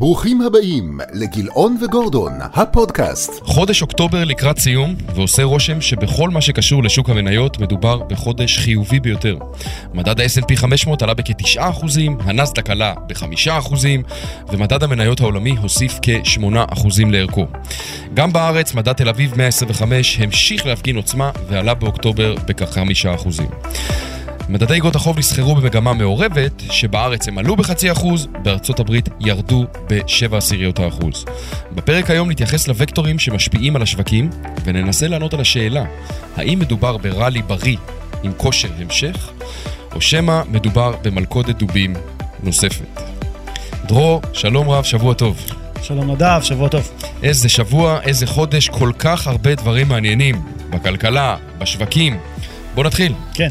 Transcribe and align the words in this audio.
ברוכים 0.00 0.40
הבאים 0.40 0.98
לגילאון 1.12 1.76
וגורדון, 1.82 2.32
הפודקאסט. 2.42 3.30
חודש 3.44 3.82
אוקטובר 3.82 4.24
לקראת 4.24 4.58
סיום, 4.58 4.94
ועושה 5.14 5.42
רושם 5.42 5.80
שבכל 5.80 6.30
מה 6.30 6.40
שקשור 6.40 6.82
לשוק 6.82 7.10
המניות 7.10 7.58
מדובר 7.58 7.98
בחודש 7.98 8.58
חיובי 8.58 9.00
ביותר. 9.00 9.38
מדד 9.94 10.20
ה-S&P 10.20 10.56
500 10.56 11.02
עלה 11.02 11.14
בכ-9%, 11.14 11.60
הנסדק 12.20 12.70
עלה 12.70 12.94
ב-5%, 13.06 13.74
ומדד 14.48 14.82
המניות 14.82 15.20
העולמי 15.20 15.56
הוסיף 15.62 15.98
כ-8% 16.02 16.88
לערכו. 17.10 17.46
גם 18.14 18.32
בארץ 18.32 18.74
מדד 18.74 18.92
תל 18.92 19.08
אביב 19.08 19.32
125 19.36 20.20
המשיך 20.20 20.66
להפגין 20.66 20.96
עוצמה 20.96 21.30
ועלה 21.48 21.74
באוקטובר 21.74 22.34
בכ-5%. 22.46 23.42
מדדי 24.50 24.76
אגרות 24.76 24.96
החוב 24.96 25.18
נסחרו 25.18 25.54
במגמה 25.54 25.92
מעורבת, 25.92 26.62
שבארץ 26.70 27.28
הם 27.28 27.38
עלו 27.38 27.56
בחצי 27.56 27.92
אחוז, 27.92 28.28
בארצות 28.42 28.80
הברית 28.80 29.08
ירדו 29.20 29.64
בשבע 29.88 30.38
עשיריות 30.38 30.78
האחוז. 30.78 31.24
בפרק 31.74 32.10
היום 32.10 32.30
נתייחס 32.30 32.68
לוקטורים 32.68 33.18
שמשפיעים 33.18 33.76
על 33.76 33.82
השווקים, 33.82 34.30
וננסה 34.64 35.08
לענות 35.08 35.34
על 35.34 35.40
השאלה, 35.40 35.84
האם 36.36 36.58
מדובר 36.58 36.96
בראלי 36.96 37.42
בריא 37.42 37.76
עם 38.22 38.32
כושר 38.36 38.68
המשך, 38.78 39.30
או 39.94 40.00
שמא 40.00 40.42
מדובר 40.48 40.94
במלכודת 41.02 41.58
דובים 41.58 41.94
נוספת. 42.42 43.00
דרור, 43.86 44.22
שלום 44.32 44.70
רב, 44.70 44.84
שבוע 44.84 45.14
טוב. 45.14 45.46
שלום 45.82 46.10
נדב, 46.10 46.40
שבוע 46.42 46.68
טוב. 46.68 46.90
איזה 47.22 47.48
שבוע, 47.48 48.00
איזה 48.02 48.26
חודש, 48.26 48.68
כל 48.68 48.90
כך 48.98 49.26
הרבה 49.26 49.54
דברים 49.54 49.88
מעניינים. 49.88 50.42
בכלכלה, 50.70 51.36
בשווקים. 51.58 52.18
בוא 52.74 52.84
נתחיל. 52.84 53.12
כן. 53.34 53.48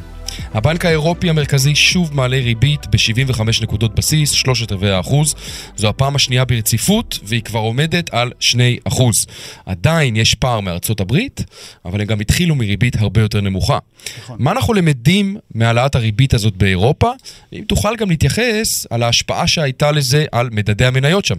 הבנק 0.53 0.85
האירופי 0.85 1.29
המרכזי 1.29 1.75
שוב 1.75 2.15
מעלה 2.15 2.37
ריבית 2.37 2.87
ב-75 2.87 3.41
נקודות 3.61 3.95
בסיס, 3.95 4.31
שלושת 4.31 4.71
רבעי 4.71 4.91
האחוז. 4.91 5.35
זו 5.75 5.89
הפעם 5.89 6.15
השנייה 6.15 6.45
ברציפות, 6.45 7.19
והיא 7.23 7.41
כבר 7.41 7.59
עומדת 7.59 8.13
על 8.13 8.31
2 8.39 8.77
אחוז. 8.83 9.27
עדיין 9.65 10.15
יש 10.15 10.35
פער 10.35 10.59
מארצות 10.59 10.99
הברית, 10.99 11.43
אבל 11.85 12.01
הם 12.01 12.07
גם 12.07 12.19
התחילו 12.19 12.55
מריבית 12.55 12.95
הרבה 12.95 13.21
יותר 13.21 13.41
נמוכה. 13.41 13.77
נכון. 14.23 14.37
מה 14.39 14.51
אנחנו 14.51 14.73
למדים 14.73 15.37
מהעלאת 15.55 15.95
הריבית 15.95 16.33
הזאת 16.33 16.55
באירופה? 16.55 17.11
אם 17.53 17.63
תוכל 17.67 17.95
גם 17.95 18.09
להתייחס 18.09 18.87
על 18.89 19.03
ההשפעה 19.03 19.47
שהייתה 19.47 19.91
לזה 19.91 20.25
על 20.31 20.49
מדדי 20.51 20.85
המניות 20.85 21.25
שם. 21.25 21.35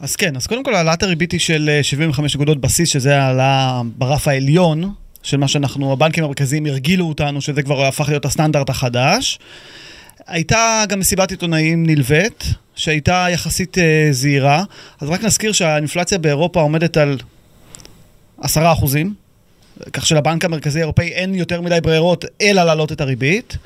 אז 0.00 0.16
כן, 0.16 0.36
אז 0.36 0.46
קודם 0.46 0.64
כל 0.64 0.74
העלאת 0.74 1.02
הריבית 1.02 1.32
היא 1.32 1.40
של 1.40 1.70
75 1.82 2.34
נקודות 2.34 2.60
בסיס, 2.60 2.88
שזה 2.88 3.22
העלאה 3.22 3.82
ברף 3.98 4.28
העליון. 4.28 4.94
של 5.24 5.36
מה 5.36 5.48
שאנחנו, 5.48 5.92
הבנקים 5.92 6.24
המרכזיים 6.24 6.66
הרגילו 6.66 7.08
אותנו, 7.08 7.40
שזה 7.40 7.62
כבר 7.62 7.84
הפך 7.84 8.08
להיות 8.08 8.24
הסטנדרט 8.24 8.70
החדש. 8.70 9.38
הייתה 10.26 10.84
גם 10.88 11.00
מסיבת 11.00 11.30
עיתונאים 11.30 11.86
נלווית, 11.86 12.44
שהייתה 12.74 13.26
יחסית 13.30 13.78
אה, 13.78 14.08
זהירה. 14.10 14.64
אז 15.00 15.08
רק 15.08 15.24
נזכיר 15.24 15.52
שהאינפלציה 15.52 16.18
באירופה 16.18 16.60
עומדת 16.60 16.96
על 16.96 17.18
עשרה 18.40 18.72
אחוזים, 18.72 19.14
כך 19.92 20.06
שלבנק 20.06 20.44
המרכזי 20.44 20.78
האירופאי 20.78 21.08
אין 21.08 21.34
יותר 21.34 21.60
מדי 21.60 21.78
ברירות 21.82 22.24
אלא 22.40 22.62
להעלות 22.62 22.92
את 22.92 23.00
הריבית. 23.00 23.56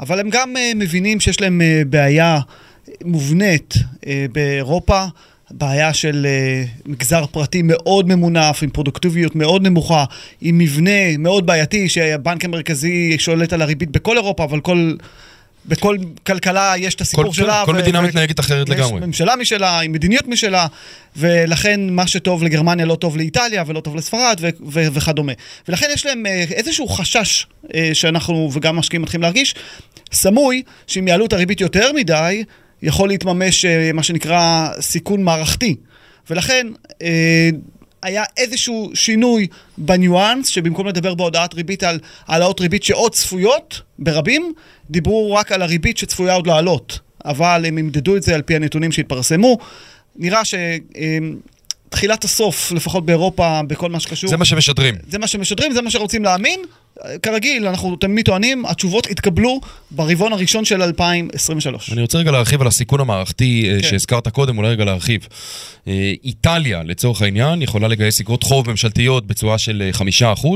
אבל 0.00 0.20
הם 0.20 0.30
גם 0.30 0.56
אה, 0.56 0.72
מבינים 0.74 1.20
שיש 1.20 1.40
להם 1.40 1.60
אה, 1.60 1.82
בעיה 1.86 2.40
מובנית 3.04 3.74
אה, 4.06 4.26
באירופה. 4.32 5.04
בעיה 5.52 5.94
של 5.94 6.26
uh, 6.26 6.88
מגזר 6.90 7.26
פרטי 7.26 7.62
מאוד 7.62 8.08
ממונף, 8.08 8.62
עם 8.62 8.70
פרודוקטיביות 8.70 9.36
מאוד 9.36 9.62
נמוכה, 9.62 10.04
עם 10.40 10.58
מבנה 10.58 11.16
מאוד 11.18 11.46
בעייתי, 11.46 11.88
שהבנק 11.88 12.44
המרכזי 12.44 13.16
שולט 13.18 13.52
על 13.52 13.62
הריבית 13.62 13.90
בכל 13.90 14.16
אירופה, 14.16 14.44
אבל 14.44 14.60
כל... 14.60 14.94
בכל 15.66 15.96
כלכלה 16.26 16.74
יש 16.76 16.94
את 16.94 17.00
הסיפור 17.00 17.24
כל, 17.24 17.32
שלה. 17.32 17.62
כל 17.66 17.72
ו- 17.72 17.78
מדינה 17.78 18.00
ו- 18.00 18.02
מתנהגת 18.02 18.40
אחרת 18.40 18.68
יש 18.68 18.74
לגמרי. 18.74 18.96
יש 18.96 19.02
ממשלה 19.02 19.36
משלה, 19.36 19.80
עם 19.80 19.92
מדיניות 19.92 20.28
משלה, 20.28 20.66
ולכן 21.16 21.80
מה 21.90 22.06
שטוב 22.06 22.42
לגרמניה 22.42 22.86
לא 22.86 22.94
טוב 22.94 23.16
לאיטליה 23.16 23.64
ולא 23.66 23.80
טוב 23.80 23.96
לספרד 23.96 24.36
ו- 24.40 24.48
ו- 24.72 24.92
וכדומה. 24.92 25.32
ולכן 25.68 25.86
יש 25.94 26.06
להם 26.06 26.26
אה, 26.26 26.44
איזשהו 26.50 26.88
חשש 26.88 27.46
אה, 27.74 27.90
שאנחנו 27.92 28.50
וגם 28.52 28.76
משקיעים 28.76 29.02
מתחילים 29.02 29.22
להרגיש, 29.22 29.54
סמוי, 30.12 30.62
שאם 30.86 31.08
יעלו 31.08 31.26
את 31.26 31.32
הריבית 31.32 31.60
יותר 31.60 31.92
מדי, 31.92 32.44
יכול 32.82 33.08
להתממש 33.08 33.64
אה, 33.64 33.90
מה 33.94 34.02
שנקרא 34.02 34.68
סיכון 34.80 35.22
מערכתי. 35.22 35.76
ולכן 36.30 36.66
אה, 37.02 37.50
היה 38.02 38.24
איזשהו 38.36 38.90
שינוי 38.94 39.46
בניואנס, 39.78 40.48
שבמקום 40.48 40.86
לדבר 40.86 41.14
בהודעת 41.14 41.54
ריבית 41.54 41.82
על 41.82 41.98
העלאות 42.26 42.60
ריבית 42.60 42.82
שעוד 42.82 43.12
צפויות, 43.12 43.80
ברבים, 43.98 44.52
דיברו 44.90 45.34
רק 45.34 45.52
על 45.52 45.62
הריבית 45.62 45.98
שצפויה 45.98 46.34
עוד 46.34 46.46
לעלות. 46.46 46.98
אבל 47.24 47.64
הם 47.66 47.78
ימדדו 47.78 48.16
את 48.16 48.22
זה 48.22 48.34
על 48.34 48.42
פי 48.42 48.56
הנתונים 48.56 48.92
שהתפרסמו. 48.92 49.58
נראה 50.16 50.44
ש... 50.44 50.54
אה, 50.54 51.18
תחילת 51.88 52.24
הסוף, 52.24 52.72
לפחות 52.72 53.06
באירופה, 53.06 53.60
בכל 53.66 53.90
מה 53.90 54.00
שקשור. 54.00 54.30
זה 54.30 54.36
מה 54.36 54.44
שמשדרים. 54.44 54.94
זה 55.08 55.18
מה 55.18 55.26
שמשדרים, 55.26 55.72
זה 55.72 55.82
מה 55.82 55.90
שרוצים 55.90 56.24
להאמין. 56.24 56.60
כרגיל, 57.22 57.66
אנחנו 57.66 57.96
תמיד 57.96 58.24
טוענים, 58.24 58.66
התשובות 58.66 59.06
התקבלו 59.10 59.60
ברבעון 59.90 60.32
הראשון 60.32 60.64
של 60.64 60.82
2023. 60.82 61.92
אני 61.92 62.02
רוצה 62.02 62.18
רגע 62.18 62.30
להרחיב 62.30 62.60
על 62.60 62.66
הסיכון 62.66 63.00
המערכתי 63.00 63.68
כן. 63.80 63.88
שהזכרת 63.88 64.28
קודם, 64.28 64.58
אולי 64.58 64.68
רגע 64.68 64.84
להרחיב. 64.84 65.26
איטליה, 66.24 66.82
לצורך 66.82 67.22
העניין, 67.22 67.62
יכולה 67.62 67.88
לגייס 67.88 68.20
אגרות 68.20 68.42
חוב 68.42 68.70
ממשלתיות 68.70 69.26
בצורה 69.26 69.58
של 69.58 69.90
5%. 70.22 70.46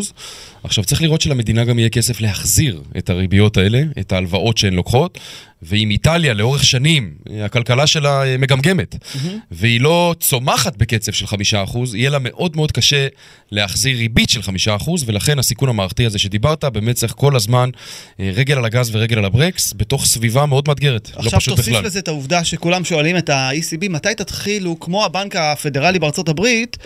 עכשיו, 0.65 0.85
צריך 0.85 1.03
לראות 1.03 1.21
שלמדינה 1.21 1.65
גם 1.65 1.79
יהיה 1.79 1.89
כסף 1.89 2.21
להחזיר 2.21 2.83
את 2.99 3.11
הריביות 3.11 3.57
האלה, 3.57 3.83
את 4.01 4.13
ההלוואות 4.13 4.59
שהן 4.59 4.75
לוקחות, 4.75 5.19
ואם 5.63 5.91
איטליה 5.91 6.35
לאורך 6.35 6.65
שנים, 6.65 7.15
הכלכלה 7.45 7.87
שלה 7.87 8.23
מגמגמת, 8.39 8.95
mm-hmm. 8.95 9.29
והיא 9.51 9.81
לא 9.81 10.15
צומחת 10.21 10.77
בקצב 10.77 11.13
של 11.13 11.27
5%, 11.27 11.79
יהיה 11.95 12.11
לה 12.11 12.19
מאוד 12.19 12.57
מאוד 12.57 12.73
קשה 12.73 13.07
להחזיר 13.51 13.97
ריבית 13.97 14.31
של 14.31 14.41
5%, 14.81 14.91
ולכן 15.07 15.39
הסיכון 15.39 15.69
המערכתי 15.69 16.07
הזה 16.07 16.19
שדיברת, 16.27 16.65
באמת 16.65 16.97
צריך 16.97 17.13
כל 17.17 17.37
הזמן 17.37 17.71
רגל 18.19 18.59
על 18.59 18.65
הגז 18.65 18.97
ורגל 18.97 19.19
על 19.19 19.25
הברקס, 19.25 19.73
בתוך 19.77 20.07
סביבה 20.07 20.47
מאוד 20.47 20.69
מאתגרת, 20.69 21.11
לא 21.11 21.17
פשוט 21.17 21.25
בכלל. 21.27 21.37
עכשיו 21.37 21.57
תוסיף 21.57 21.77
לזה 21.85 21.99
את 21.99 22.09
העובדה 22.09 22.45
שכולם 22.45 22.85
שואלים 22.85 23.17
את 23.17 23.29
ה-ECB, 23.29 23.89
מתי 23.89 24.15
תתחילו, 24.15 24.81
כמו 24.81 25.05
הבנק 25.05 25.37
הפדרלי 25.37 25.99
בארצות 25.99 26.29
הברית, 26.29 26.77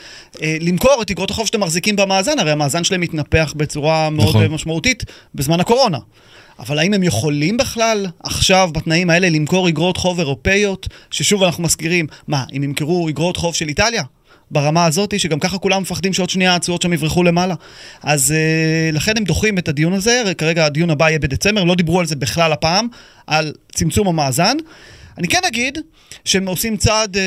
למכור 0.43 1.03
את 1.03 1.11
אגרות 1.11 1.31
החוב 1.31 1.47
שאתם 1.47 1.61
מחזיקים 1.61 1.97
במאזן, 1.97 2.39
הרי 2.39 2.51
המאזן 2.51 2.85
שלהם 2.85 3.01
מתנפח 3.01 3.55
בצורה 3.57 4.11
מאוד 4.11 4.29
נכון. 4.29 4.47
משמעותית 4.47 5.05
בזמן 5.35 5.61
הקורונה. 5.61 5.99
אבל 6.59 6.79
האם 6.79 6.95
הם 6.95 7.03
יכולים 7.03 7.57
בכלל 7.57 8.07
עכשיו 8.23 8.71
בתנאים 8.73 9.11
האלה 9.11 9.29
למכור 9.31 9.69
אגרות 9.69 9.97
חוב 9.97 10.19
אירופאיות, 10.19 10.89
ששוב 11.11 11.43
אנחנו 11.43 11.63
מזכירים, 11.63 12.07
מה, 12.29 12.45
אם 12.57 12.63
ימכרו 12.63 13.09
אגרות 13.09 13.37
חוב 13.37 13.55
של 13.55 13.69
איטליה? 13.69 14.03
ברמה 14.51 14.85
הזאת, 14.85 15.21
שגם 15.21 15.39
ככה 15.39 15.59
כולם 15.59 15.83
מפחדים 15.83 16.13
שעוד 16.13 16.31
שנייה 16.31 16.57
התשואות 16.57 16.83
שם 16.83 16.93
יברחו 16.93 17.23
למעלה. 17.23 17.55
אז 18.03 18.31
uh, 18.31 18.95
לכן 18.95 19.17
הם 19.17 19.25
דוחים 19.25 19.59
את 19.59 19.69
הדיון 19.69 19.93
הזה, 19.93 20.23
כרגע 20.39 20.65
הדיון 20.65 20.91
הבא 20.91 21.09
יהיה 21.09 21.19
בדצמבר, 21.19 21.65
לא 21.65 21.75
דיברו 21.75 22.01
על 22.01 22.07
זה 22.07 22.17
בכלל 22.17 22.53
הפעם, 22.53 22.89
על 23.27 23.53
צמצום 23.73 24.09
המאזן. 24.09 24.57
אני 25.19 25.29
כן 25.29 25.41
אגיד 25.49 25.79
שהם 26.25 26.49
עושים 26.49 26.77
צעד 26.77 27.17
uh, 27.17 27.21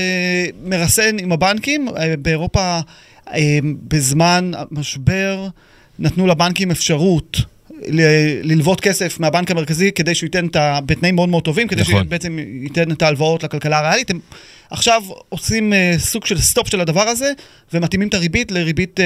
מרסן 0.63 1.19
עם 1.19 1.31
הבנקים, 1.31 1.87
uh, 1.87 1.91
באירופה 2.19 2.79
uh, 3.27 3.31
בזמן 3.87 4.51
המשבר 4.55 5.47
נתנו 5.99 6.27
לבנקים 6.27 6.71
אפשרות 6.71 7.37
ללוות 8.43 8.81
כסף 8.81 9.19
מהבנק 9.19 9.51
המרכזי 9.51 9.91
כדי 9.91 10.15
שהוא 10.15 10.27
ייתן 10.27 10.47
את 10.47 10.55
ה... 10.55 10.79
בתנאים 10.85 11.15
מאוד 11.15 11.29
מאוד 11.29 11.43
טובים, 11.43 11.67
כדי 11.67 11.81
נכון. 11.81 11.93
שהוא 11.93 12.03
בעצם 12.09 12.39
ייתן 12.61 12.91
את 12.91 13.01
ההלוואות 13.01 13.43
לכלכלה 13.43 13.79
הריאלית. 13.79 14.09
הם 14.11 14.19
עכשיו 14.69 15.03
עושים 15.29 15.73
uh, 15.73 15.99
סוג 15.99 16.25
של 16.25 16.41
סטופ 16.41 16.67
של 16.67 16.81
הדבר 16.81 17.01
הזה, 17.01 17.31
ומתאימים 17.73 18.07
את 18.07 18.13
הריבית 18.13 18.51
לריבית, 18.51 18.99
uh, 18.99 19.03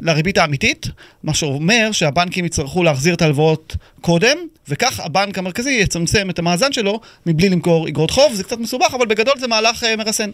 לריבית 0.00 0.38
האמיתית, 0.38 0.86
מה 1.22 1.34
שאומר 1.34 1.88
שהבנקים 1.92 2.44
יצטרכו 2.44 2.82
להחזיר 2.82 3.14
את 3.14 3.22
ההלוואות 3.22 3.76
קודם, 4.00 4.36
וכך 4.68 5.00
הבנק 5.00 5.38
המרכזי 5.38 5.70
יצמצם 5.70 6.30
את 6.30 6.38
המאזן 6.38 6.72
שלו 6.72 7.00
מבלי 7.26 7.48
למכור 7.48 7.88
אגרות 7.88 8.10
חוב. 8.10 8.34
זה 8.34 8.44
קצת 8.44 8.58
מסובך, 8.58 8.94
אבל 8.94 9.06
בגדול 9.06 9.34
זה 9.40 9.46
מהלך 9.46 9.82
uh, 9.82 9.96
מרסן. 9.98 10.30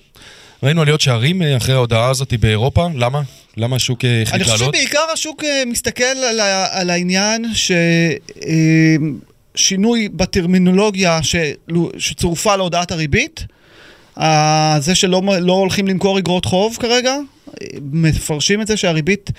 ראינו 0.63 0.83
עליות 0.83 1.01
שערים 1.01 1.43
אחרי 1.43 1.75
ההודעה 1.75 2.11
הזאת 2.11 2.35
באירופה, 2.35 2.89
למה? 2.95 3.21
למה 3.59 3.77
השוק 3.77 4.05
החליט 4.23 4.47
לעלות? 4.47 4.61
אני 4.61 4.69
חושב 4.69 4.79
שבעיקר 4.81 5.05
השוק 5.13 5.45
מסתכל 5.67 6.05
על, 6.05 6.41
על 6.71 6.91
העניין 6.91 7.45
ששינוי 9.55 10.09
בטרמינולוגיה 10.09 11.21
שצורפה 11.99 12.57
להודעת 12.57 12.93
הריבית, 12.93 13.45
זה 14.79 14.95
שלא 14.95 15.23
לא 15.41 15.53
הולכים 15.53 15.89
למכור 15.89 16.19
אגרות 16.19 16.45
חוב 16.45 16.77
כרגע, 16.81 17.17
מפרשים 17.93 18.63
את 18.63 18.67
זה 18.67 18.77
שהריבית 18.77 19.31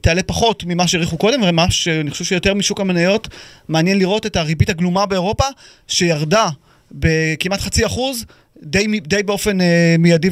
תעלה 0.00 0.22
פחות 0.22 0.64
ממה 0.66 0.88
שהעריכו 0.88 1.16
קודם, 1.16 1.40
ומה 1.42 1.70
שאני 1.70 2.10
חושב 2.10 2.24
שיותר 2.24 2.54
משוק 2.54 2.80
המניות, 2.80 3.28
מעניין 3.68 3.98
לראות 3.98 4.26
את 4.26 4.36
הריבית 4.36 4.70
הגלומה 4.70 5.06
באירופה, 5.06 5.44
שירדה 5.88 6.48
בכמעט 6.92 7.60
חצי 7.60 7.86
אחוז, 7.86 8.24
די, 8.62 9.00
די 9.00 9.22
באופן 9.22 9.60
uh, 9.60 9.64
מיידי 9.98 10.28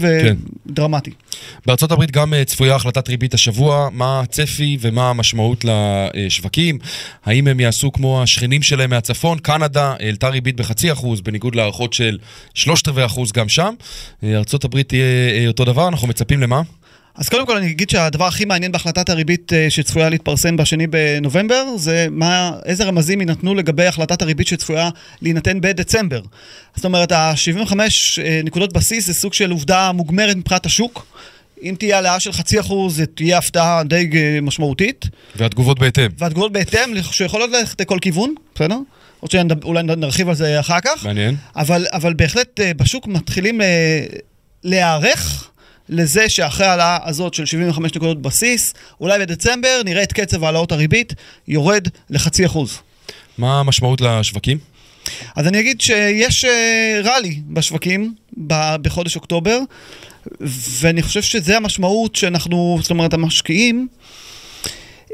דרמטי. 0.66 1.10
בארצות 1.66 1.92
הברית 1.92 2.10
גם 2.10 2.34
אה, 2.34 2.44
צפויה 2.44 2.74
החלטת 2.74 3.08
ריבית 3.08 3.34
השבוע, 3.34 3.88
מה 3.92 4.20
הצפי 4.20 4.78
ומה 4.80 5.10
המשמעות 5.10 5.64
לשווקים? 5.64 6.78
האם 7.24 7.48
הם 7.48 7.60
יעשו 7.60 7.92
כמו 7.92 8.22
השכנים 8.22 8.62
שלהם 8.62 8.90
מהצפון? 8.90 9.38
קנדה 9.38 9.94
העלתה 10.00 10.28
ריבית 10.28 10.56
בחצי 10.56 10.92
אחוז, 10.92 11.20
בניגוד 11.20 11.54
להערכות 11.54 11.92
של 11.92 12.18
שלושת 12.54 12.88
רבעי 12.88 13.06
אחוז 13.06 13.32
גם 13.32 13.48
שם. 13.48 13.74
אה, 14.24 14.36
ארצות 14.36 14.64
הברית 14.64 14.88
תהיה 14.88 15.04
אה, 15.30 15.48
אותו 15.48 15.64
דבר, 15.64 15.88
אנחנו 15.88 16.08
מצפים 16.08 16.40
למה? 16.42 16.62
אז 17.14 17.28
קודם 17.28 17.46
כל 17.46 17.56
אני 17.56 17.70
אגיד 17.70 17.90
שהדבר 17.90 18.26
הכי 18.26 18.44
מעניין 18.44 18.72
בהחלטת 18.72 19.08
הריבית 19.10 19.52
שצפויה 19.68 20.08
להתפרסם 20.08 20.56
בשני 20.56 20.86
בנובמבר 20.86 21.64
זה 21.76 22.06
מה, 22.10 22.52
איזה 22.64 22.84
רמזים 22.84 23.20
יינתנו 23.20 23.54
לגבי 23.54 23.86
החלטת 23.86 24.22
הריבית 24.22 24.46
שצפויה 24.46 24.90
להינתן 25.22 25.60
בדצמבר. 25.60 26.20
זאת 26.76 26.84
אומרת, 26.84 27.12
ה-75 27.12 27.74
נקודות 28.44 28.72
בסיס 28.72 29.06
זה 29.06 29.14
סוג 29.14 29.34
של 29.34 29.50
עובדה 29.50 29.92
מוגמרת 29.92 30.36
מבחינת 30.36 30.66
השוק. 30.66 31.06
אם 31.62 31.74
תהיה 31.78 31.96
העלאה 31.96 32.20
של 32.20 32.32
חצי 32.32 32.60
אחוז, 32.60 32.96
זה 32.96 33.06
תהיה 33.06 33.38
הפתעה 33.38 33.82
די 33.84 34.10
אה, 34.14 34.38
משמעותית. 34.42 35.04
והתגובות 35.36 35.78
בהתאם. 35.78 36.08
והתגובות 36.18 36.52
בהתאם, 36.52 37.02
שיכולות 37.02 37.50
ללכת 37.50 37.80
לכל 37.80 37.98
כיוון, 38.00 38.34
בסדר? 38.54 38.78
עוד 39.20 39.30
שאולי 39.30 39.82
נרחיב 39.82 40.28
על 40.28 40.34
זה 40.34 40.60
אחר 40.60 40.80
כך. 40.80 41.04
מעניין. 41.04 41.36
אבל, 41.56 41.86
אבל 41.92 42.14
בהחלט 42.14 42.60
אה, 42.60 42.74
בשוק 42.74 43.06
מתחילים 43.06 43.60
אה, 43.60 44.04
להיערך 44.64 45.51
לזה 45.92 46.28
שאחרי 46.28 46.66
ההעלאה 46.66 46.98
הזאת 47.04 47.34
של 47.34 47.46
75 47.46 47.94
נקודות 47.94 48.22
בסיס, 48.22 48.74
אולי 49.00 49.18
בדצמבר 49.18 49.80
נראה 49.84 50.02
את 50.02 50.12
קצב 50.12 50.44
העלאות 50.44 50.72
הריבית 50.72 51.14
יורד 51.48 51.88
לחצי 52.10 52.46
אחוז. 52.46 52.78
מה 53.38 53.60
המשמעות 53.60 54.00
לשווקים? 54.00 54.58
אז 55.36 55.46
אני 55.46 55.60
אגיד 55.60 55.80
שיש 55.80 56.44
ראלי 57.04 57.40
בשווקים 57.48 58.14
בחודש 58.82 59.16
אוקטובר. 59.16 59.58
ואני 60.80 61.02
חושב 61.02 61.22
שזה 61.22 61.56
המשמעות 61.56 62.16
שאנחנו, 62.16 62.78
זאת 62.82 62.90
אומרת, 62.90 63.14
המשקיעים, 63.14 63.88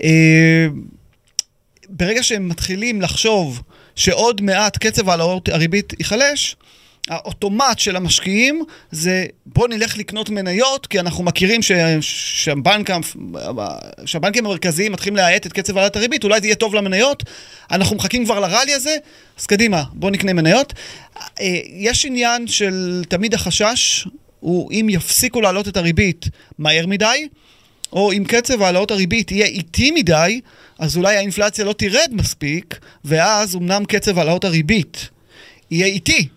אה, 0.02 0.66
ברגע 1.88 2.22
שהם 2.22 2.48
מתחילים 2.48 3.02
לחשוב 3.02 3.62
שעוד 3.96 4.40
מעט 4.40 4.78
קצב 4.78 5.08
העלאות 5.08 5.48
הריבית 5.48 5.92
ייחלש, 5.98 6.56
האוטומט 7.08 7.78
של 7.78 7.96
המשקיעים 7.96 8.64
זה 8.90 9.26
בוא 9.46 9.68
נלך 9.68 9.98
לקנות 9.98 10.30
מניות, 10.30 10.86
כי 10.86 11.00
אנחנו 11.00 11.24
מכירים 11.24 11.62
ש, 11.62 11.72
שהבנק, 12.00 12.90
שהבנקים 14.04 14.46
המרכזיים 14.46 14.92
מתחילים 14.92 15.16
להאט 15.16 15.46
את 15.46 15.52
קצב 15.52 15.78
העלאת 15.78 15.96
הריבית, 15.96 16.24
אולי 16.24 16.40
זה 16.40 16.46
יהיה 16.46 16.56
טוב 16.56 16.74
למניות, 16.74 17.22
אנחנו 17.70 17.96
מחכים 17.96 18.24
כבר 18.24 18.40
לרלי 18.40 18.74
הזה, 18.74 18.96
אז 19.38 19.46
קדימה, 19.46 19.82
בוא 19.92 20.10
נקנה 20.10 20.32
מניות. 20.32 20.72
אה, 21.40 21.58
יש 21.66 22.04
עניין 22.04 22.46
של 22.46 23.04
תמיד 23.08 23.34
החשש 23.34 24.06
הוא 24.40 24.72
אם 24.72 24.86
יפסיקו 24.90 25.40
להעלות 25.40 25.68
את 25.68 25.76
הריבית 25.76 26.26
מהר 26.58 26.86
מדי, 26.86 27.28
או 27.92 28.12
אם 28.12 28.24
קצב 28.28 28.62
העלאות 28.62 28.90
הריבית 28.90 29.32
יהיה 29.32 29.46
איטי 29.46 29.90
מדי, 29.90 30.40
אז 30.78 30.96
אולי 30.96 31.16
האינפלציה 31.16 31.64
לא 31.64 31.72
תרד 31.72 32.10
מספיק, 32.12 32.78
ואז 33.04 33.56
אמנם 33.56 33.84
קצב 33.84 34.18
העלאות 34.18 34.44
הריבית 34.44 35.08
יהיה 35.70 35.86
איטי, 35.86 36.28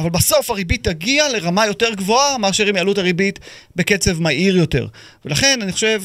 אבל 0.00 0.10
בסוף 0.10 0.50
הריבית 0.50 0.84
תגיע 0.84 1.28
לרמה 1.28 1.66
יותר 1.66 1.94
גבוהה 1.94 2.38
מאשר 2.38 2.70
אם 2.70 2.76
יעלו 2.76 2.92
את 2.92 2.98
הריבית 2.98 3.38
בקצב 3.76 4.20
מהיר 4.22 4.56
יותר. 4.56 4.86
ולכן 5.24 5.58
אני 5.62 5.72
חושב 5.72 6.02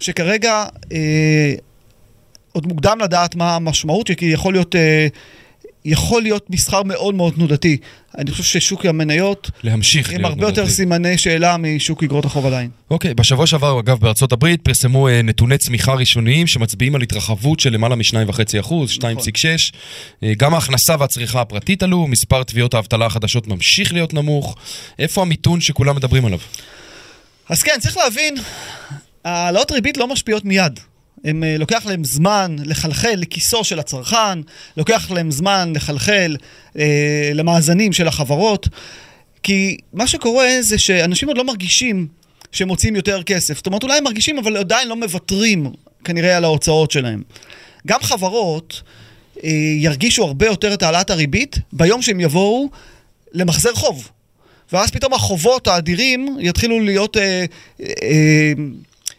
שכרגע 0.00 0.66
אה, 0.92 1.54
עוד 2.52 2.66
מוקדם 2.66 2.98
לדעת 3.00 3.34
מה 3.34 3.56
המשמעות, 3.56 4.10
כי 4.16 4.26
יכול 4.26 4.54
להיות... 4.54 4.74
אה, 4.74 5.08
יכול 5.88 6.22
להיות 6.22 6.50
מסחר 6.50 6.82
מאוד 6.82 7.14
מאוד 7.14 7.32
תנודתי. 7.32 7.76
אני 8.18 8.30
חושב 8.30 8.42
ששוק 8.44 8.86
המניות... 8.86 9.50
להמשיך 9.62 10.08
להיות 10.08 10.20
עם 10.20 10.24
הרבה 10.24 10.46
יותר 10.46 10.68
סימני 10.68 11.18
שאלה 11.18 11.56
משוק 11.56 12.02
אגרות 12.02 12.24
החוב 12.24 12.46
עדיין. 12.46 12.70
אוקיי, 12.90 13.14
בשבוע 13.14 13.46
שעבר, 13.46 13.80
אגב, 13.80 14.00
בארצות 14.00 14.32
הברית 14.32 14.62
פרסמו 14.62 15.08
אה, 15.08 15.22
נתוני 15.22 15.58
צמיחה 15.58 15.94
ראשוניים 15.94 16.46
שמצביעים 16.46 16.94
על 16.94 17.02
התרחבות 17.02 17.60
של 17.60 17.72
למעלה 17.72 17.96
מ-2.5 17.96 18.60
אחוז, 18.60 18.90
2.6. 18.90 19.00
נכון. 19.00 19.16
אה, 20.22 20.32
גם 20.36 20.54
ההכנסה 20.54 20.96
והצריכה 20.98 21.40
הפרטית 21.40 21.82
עלו, 21.82 22.06
מספר 22.06 22.42
תביעות 22.42 22.74
האבטלה 22.74 23.06
החדשות 23.06 23.46
ממשיך 23.46 23.92
להיות 23.92 24.14
נמוך. 24.14 24.56
איפה 24.98 25.22
המיתון 25.22 25.60
שכולם 25.60 25.96
מדברים 25.96 26.24
עליו? 26.24 26.38
אז 27.48 27.62
כן, 27.62 27.76
צריך 27.80 27.96
להבין, 27.96 28.34
העלאות 29.24 29.72
ריבית 29.72 29.96
לא 29.96 30.06
משפיעות 30.08 30.44
מיד. 30.44 30.80
הם, 31.24 31.44
אה, 31.44 31.56
לוקח 31.58 31.86
להם 31.86 32.04
זמן 32.04 32.56
לחלחל 32.64 33.14
לכיסו 33.16 33.64
של 33.64 33.78
הצרכן, 33.78 34.38
לוקח 34.76 35.10
להם 35.10 35.30
זמן 35.30 35.72
לחלחל 35.76 36.36
אה, 36.78 37.30
למאזנים 37.34 37.92
של 37.92 38.08
החברות, 38.08 38.68
כי 39.42 39.76
מה 39.92 40.06
שקורה 40.06 40.48
זה 40.60 40.78
שאנשים 40.78 41.28
עוד 41.28 41.38
לא 41.38 41.44
מרגישים 41.44 42.06
שהם 42.52 42.68
מוצאים 42.68 42.96
יותר 42.96 43.22
כסף. 43.22 43.56
זאת 43.56 43.66
אומרת, 43.66 43.82
אולי 43.82 43.98
הם 43.98 44.04
מרגישים, 44.04 44.38
אבל 44.38 44.56
עדיין 44.56 44.88
לא 44.88 44.96
מוותרים 44.96 45.72
כנראה 46.04 46.36
על 46.36 46.44
ההוצאות 46.44 46.90
שלהם. 46.90 47.22
גם 47.86 48.00
חברות 48.02 48.82
אה, 49.44 49.50
ירגישו 49.78 50.24
הרבה 50.24 50.46
יותר 50.46 50.74
את 50.74 50.82
העלאת 50.82 51.10
הריבית 51.10 51.58
ביום 51.72 52.02
שהם 52.02 52.20
יבואו 52.20 52.68
למחזר 53.32 53.74
חוב. 53.74 54.08
ואז 54.72 54.90
פתאום 54.90 55.14
החובות 55.14 55.66
האדירים 55.66 56.36
יתחילו 56.40 56.80
להיות... 56.80 57.16
אה, 57.16 57.44
אה, 57.80 58.52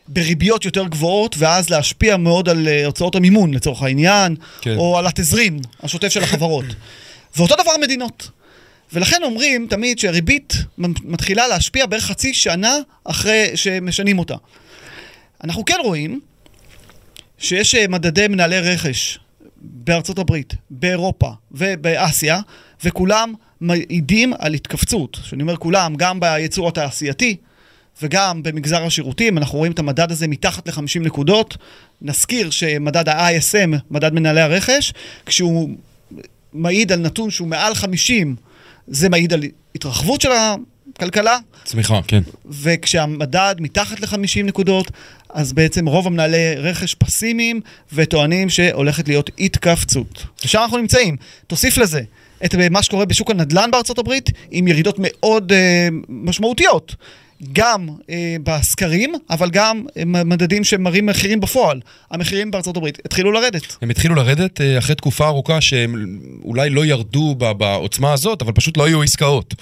בריביות 0.09 0.65
יותר 0.65 0.87
גבוהות, 0.87 1.35
ואז 1.37 1.69
להשפיע 1.69 2.17
מאוד 2.17 2.49
על 2.49 2.67
אה, 2.67 2.85
הוצאות 2.85 3.15
המימון 3.15 3.53
לצורך 3.53 3.81
העניין, 3.83 4.35
כן. 4.61 4.75
או 4.77 4.97
על 4.97 5.07
התזרים 5.07 5.59
השוטף 5.83 6.09
של 6.09 6.23
החברות. 6.23 6.65
ואותו 7.37 7.55
דבר 7.55 7.71
מדינות. 7.81 8.29
ולכן 8.93 9.23
אומרים 9.23 9.67
תמיד 9.69 9.99
שהריבית 9.99 10.53
מתחילה 11.03 11.47
להשפיע 11.47 11.85
בערך 11.85 12.03
חצי 12.03 12.33
שנה 12.33 12.75
אחרי 13.03 13.51
שמשנים 13.55 14.19
אותה. 14.19 14.35
אנחנו 15.43 15.65
כן 15.65 15.77
רואים 15.83 16.19
שיש 17.37 17.75
אה, 17.75 17.87
מדדי 17.87 18.27
מנהלי 18.27 18.59
רכש 18.59 19.19
בארצות 19.61 20.19
הברית, 20.19 20.53
באירופה 20.69 21.29
ובאסיה, 21.51 22.39
וכולם 22.83 23.33
מעידים 23.61 24.33
על 24.39 24.53
התכווצות. 24.53 25.15
כשאני 25.23 25.41
אומר 25.41 25.57
כולם, 25.57 25.95
גם 25.95 26.19
בייצור 26.19 26.67
התעשייתי, 26.67 27.35
וגם 28.01 28.43
במגזר 28.43 28.83
השירותים, 28.83 29.37
אנחנו 29.37 29.57
רואים 29.57 29.71
את 29.71 29.79
המדד 29.79 30.11
הזה 30.11 30.27
מתחת 30.27 30.67
ל-50 30.67 30.99
נקודות. 30.99 31.57
נזכיר 32.01 32.49
שמדד 32.49 33.09
ה-ISM, 33.09 33.75
מדד 33.91 34.13
מנהלי 34.13 34.41
הרכש, 34.41 34.93
כשהוא 35.25 35.69
מעיד 36.53 36.91
על 36.91 36.99
נתון 36.99 37.31
שהוא 37.31 37.47
מעל 37.47 37.75
50, 37.75 38.35
זה 38.87 39.09
מעיד 39.09 39.33
על 39.33 39.43
התרחבות 39.75 40.21
של 40.21 40.29
הכלכלה. 40.95 41.37
צמיחה, 41.63 41.99
כן. 42.07 42.21
וכשהמדד 42.45 43.55
מתחת 43.59 43.99
ל-50 43.99 44.43
נקודות, 44.43 44.91
אז 45.29 45.53
בעצם 45.53 45.85
רוב 45.85 46.07
המנהלי 46.07 46.55
רכש 46.55 46.93
פסימיים 46.93 47.61
וטוענים 47.93 48.49
שהולכת 48.49 49.07
להיות 49.07 49.29
התכווצות. 49.39 50.25
ושם 50.45 50.59
אנחנו 50.59 50.77
נמצאים. 50.77 51.15
תוסיף 51.47 51.77
לזה 51.77 52.01
את 52.45 52.55
מה 52.55 52.83
שקורה 52.83 53.05
בשוק 53.05 53.31
הנדל"ן 53.31 53.71
בארצות 53.71 53.99
הברית, 53.99 54.29
עם 54.51 54.67
ירידות 54.67 54.95
מאוד 54.99 55.51
uh, 55.51 55.55
משמעותיות. 56.09 56.95
גם 57.53 57.87
אה, 58.09 58.35
בסקרים, 58.43 59.13
אבל 59.29 59.49
גם 59.49 59.85
אה, 59.97 60.23
מדדים 60.23 60.63
שמראים 60.63 61.05
מחירים 61.05 61.39
בפועל. 61.39 61.79
המחירים 62.11 62.51
בארצות 62.51 62.77
הברית 62.77 62.99
התחילו 63.05 63.31
לרדת. 63.31 63.77
הם 63.81 63.89
התחילו 63.89 64.15
לרדת 64.15 64.61
אה, 64.61 64.77
אחרי 64.77 64.95
תקופה 64.95 65.27
ארוכה 65.27 65.61
שהם 65.61 66.19
אולי 66.43 66.69
לא 66.69 66.85
ירדו 66.85 67.35
בעוצמה 67.35 68.13
הזאת, 68.13 68.41
אבל 68.41 68.51
פשוט 68.51 68.77
לא 68.77 68.85
היו 68.85 69.03
עסקאות. 69.03 69.53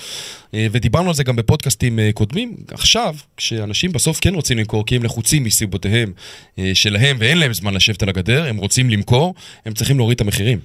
אה, 0.54 0.68
ודיברנו 0.72 1.08
על 1.08 1.16
זה 1.16 1.24
גם 1.24 1.36
בפודקאסטים 1.36 2.00
אה, 2.00 2.10
קודמים. 2.13 2.56
עכשיו, 2.72 3.16
כשאנשים 3.38 3.92
בסוף 3.92 4.20
כן 4.20 4.36
רוצים 4.36 4.58
למכור, 4.58 4.86
כי 4.86 4.96
הם 4.96 5.04
לחוצים 5.04 5.44
מסיבותיהם 5.44 6.13
אה, 6.60 6.72
שלהם 6.74 7.18
ואין 7.20 7.38
להם 7.38 7.54
זמן 7.54 7.74
לשבת 7.74 8.04
על 8.04 8.10
הגדר, 8.10 8.46
הם 8.46 8.58
רוצים 8.58 8.90
למכור, 8.90 9.36
הם 9.66 9.74
צריכים 9.74 9.98
להוריד 9.98 10.16
את 10.16 10.22
המחירים. 10.22 10.60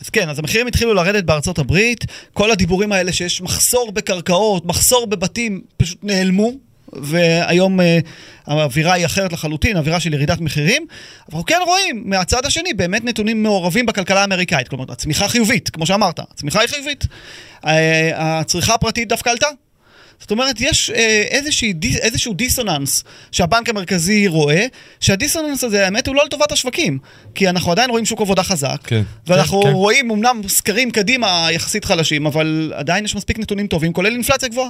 אז 0.00 0.10
כן, 0.10 0.28
אז 0.28 0.38
המחירים 0.38 0.66
התחילו 0.66 0.94
לרדת 0.94 1.24
בארצות 1.24 1.58
הברית, 1.58 2.04
כל 2.32 2.50
הדיבורים 2.50 2.92
האלה 2.92 3.12
שיש 3.12 3.42
מחסור 3.42 3.92
בקרקעות, 3.92 4.66
מחסור 4.66 5.06
בבתים, 5.06 5.60
פשוט 5.76 5.98
נעלמו. 6.02 6.67
והיום 6.92 7.80
uh, 7.80 7.82
האווירה 8.46 8.92
היא 8.92 9.06
אחרת 9.06 9.32
לחלוטין, 9.32 9.76
אווירה 9.76 10.00
של 10.00 10.14
ירידת 10.14 10.40
מחירים. 10.40 10.86
אבל 10.90 11.26
אנחנו 11.32 11.44
כן 11.44 11.58
רואים 11.66 12.02
מהצד 12.06 12.46
השני 12.46 12.72
באמת 12.72 13.04
נתונים 13.04 13.42
מעורבים 13.42 13.86
בכלכלה 13.86 14.20
האמריקאית. 14.20 14.68
כלומר, 14.68 14.84
הצמיחה 14.88 15.28
חיובית, 15.28 15.70
כמו 15.70 15.86
שאמרת, 15.86 16.18
הצמיחה 16.18 16.60
היא 16.60 16.68
חיובית. 16.68 17.04
Uh, 17.04 17.68
הצריכה 18.14 18.74
הפרטית 18.74 19.08
דווקא 19.08 19.30
עלתה. 19.30 19.48
זאת 20.20 20.30
אומרת, 20.30 20.60
יש 20.60 20.90
אה, 20.90 21.24
איזושהי, 21.30 21.74
איזשהו 22.02 22.34
דיסוננס 22.34 23.04
שהבנק 23.32 23.68
המרכזי 23.68 24.26
רואה, 24.26 24.66
שהדיסוננס 25.00 25.64
הזה, 25.64 25.84
האמת, 25.84 26.06
הוא 26.06 26.16
לא 26.16 26.22
לטובת 26.26 26.52
השווקים. 26.52 26.98
כי 27.34 27.48
אנחנו 27.48 27.72
עדיין 27.72 27.90
רואים 27.90 28.04
שוק 28.04 28.20
עבודה 28.20 28.42
חזק, 28.42 28.78
כן, 28.84 29.02
ואנחנו 29.26 29.62
כן, 29.62 29.68
כן. 29.68 29.74
רואים 29.74 30.10
אמנם 30.10 30.40
סקרים 30.48 30.90
קדימה 30.90 31.48
יחסית 31.52 31.84
חלשים, 31.84 32.26
אבל 32.26 32.72
עדיין 32.76 33.04
יש 33.04 33.14
מספיק 33.14 33.38
נתונים 33.38 33.66
טובים, 33.66 33.92
כולל 33.92 34.12
אינפלציה 34.12 34.48
גבוהה. 34.48 34.68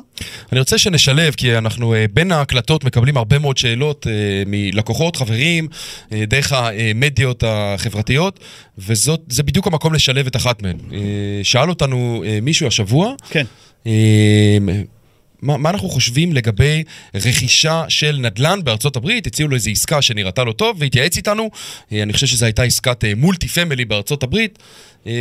אני 0.52 0.60
רוצה 0.60 0.78
שנשלב, 0.78 1.34
כי 1.34 1.58
אנחנו 1.58 1.94
אה, 1.94 2.04
בין 2.14 2.32
ההקלטות 2.32 2.84
מקבלים 2.84 3.16
הרבה 3.16 3.38
מאוד 3.38 3.58
שאלות 3.58 4.06
אה, 4.06 4.12
מלקוחות, 4.46 5.16
חברים, 5.16 5.68
אה, 6.12 6.24
דרך 6.26 6.52
המדיות 6.52 7.44
החברתיות, 7.46 8.40
וזה 8.78 9.42
בדיוק 9.44 9.66
המקום 9.66 9.94
לשלב 9.94 10.26
את 10.26 10.36
אחת 10.36 10.62
מהן. 10.62 10.76
אה, 10.92 10.98
שאל 11.42 11.68
אותנו 11.68 12.24
אה, 12.26 12.38
מישהו 12.42 12.66
השבוע, 12.66 13.14
כן. 13.30 13.44
אה, 15.42 15.46
מה, 15.46 15.56
מה 15.56 15.70
אנחנו 15.70 15.88
חושבים 15.88 16.32
לגבי 16.32 16.84
רכישה 17.14 17.84
של 17.88 18.18
נדל"ן 18.20 18.60
בארצות 18.64 18.96
הברית? 18.96 19.26
הציעו 19.26 19.48
לו 19.48 19.54
איזו 19.54 19.70
עסקה 19.70 20.02
שנראתה 20.02 20.44
לו 20.44 20.52
טוב 20.52 20.76
והתייעץ 20.80 21.16
איתנו. 21.16 21.50
אה, 21.92 22.02
אני 22.02 22.12
חושב 22.12 22.26
שזו 22.26 22.44
הייתה 22.44 22.62
עסקת 22.62 23.04
מולטי 23.16 23.48
פמילי 23.48 23.84
בארצות 23.84 24.22
הברית. 24.22 24.58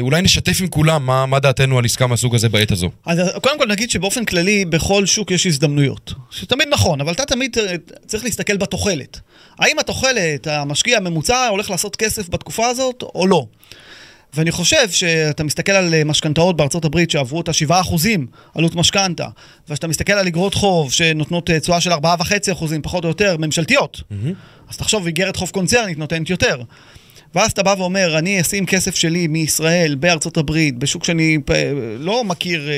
אולי 0.01 0.21
נשתף 0.21 0.57
עם 0.61 0.67
כולם 0.67 1.05
מה, 1.05 1.25
מה 1.25 1.39
דעתנו 1.39 1.77
על 1.77 1.85
עסקה 1.85 2.07
מהסוג 2.07 2.35
הזה 2.35 2.49
בעת 2.49 2.71
הזו. 2.71 2.89
אז 3.05 3.19
קודם 3.41 3.59
כל 3.59 3.67
נגיד 3.67 3.89
שבאופן 3.91 4.25
כללי 4.25 4.65
בכל 4.65 5.05
שוק 5.05 5.31
יש 5.31 5.45
הזדמנויות. 5.45 6.13
שתמיד 6.31 6.67
נכון, 6.71 7.01
אבל 7.01 7.13
אתה 7.13 7.25
תמיד 7.25 7.57
צריך 8.05 8.23
להסתכל 8.23 8.57
בתוחלת. 8.57 9.19
האם 9.59 9.79
התוחלת, 9.79 10.47
המשקיע 10.47 10.97
הממוצע 10.97 11.47
הולך 11.47 11.69
לעשות 11.69 11.95
כסף 11.95 12.29
בתקופה 12.29 12.67
הזאת 12.67 13.03
או 13.15 13.27
לא? 13.27 13.45
ואני 14.37 14.51
חושב 14.51 14.89
שאתה 14.89 15.43
מסתכל 15.43 15.71
על 15.71 15.93
אה, 15.93 16.03
משכנתאות 16.03 16.57
בארצות 16.57 16.85
הברית 16.85 17.11
שעברו 17.11 17.41
את 17.41 17.47
ה-7% 17.49 17.73
עלות 18.55 18.75
משכנתה, 18.75 19.27
ושאתה 19.69 19.87
מסתכל 19.87 20.13
על 20.13 20.27
אגרות 20.27 20.53
חוב 20.53 20.91
שנותנות 20.91 21.49
אה, 21.49 21.59
תשואה 21.59 21.81
של 21.81 21.91
4.5% 21.91 21.97
פחות 22.83 23.03
או 23.03 23.09
יותר, 23.09 23.37
ממשלתיות, 23.39 23.97
mm-hmm. 23.97 24.69
אז 24.69 24.77
תחשוב, 24.77 25.05
איגרת 25.05 25.35
חוב 25.35 25.49
קונצרנית 25.49 25.97
נותנת 25.97 26.29
יותר. 26.29 26.61
ואז 27.35 27.51
אתה 27.51 27.63
בא 27.63 27.75
ואומר, 27.77 28.17
אני 28.17 28.41
אשים 28.41 28.65
כסף 28.65 28.95
שלי 28.95 29.27
מישראל, 29.27 29.95
בארצות 29.95 30.37
הברית, 30.37 30.77
בשוק 30.77 31.03
שאני 31.03 31.37
אה, 31.49 31.71
לא 31.99 32.23
מכיר 32.23 32.69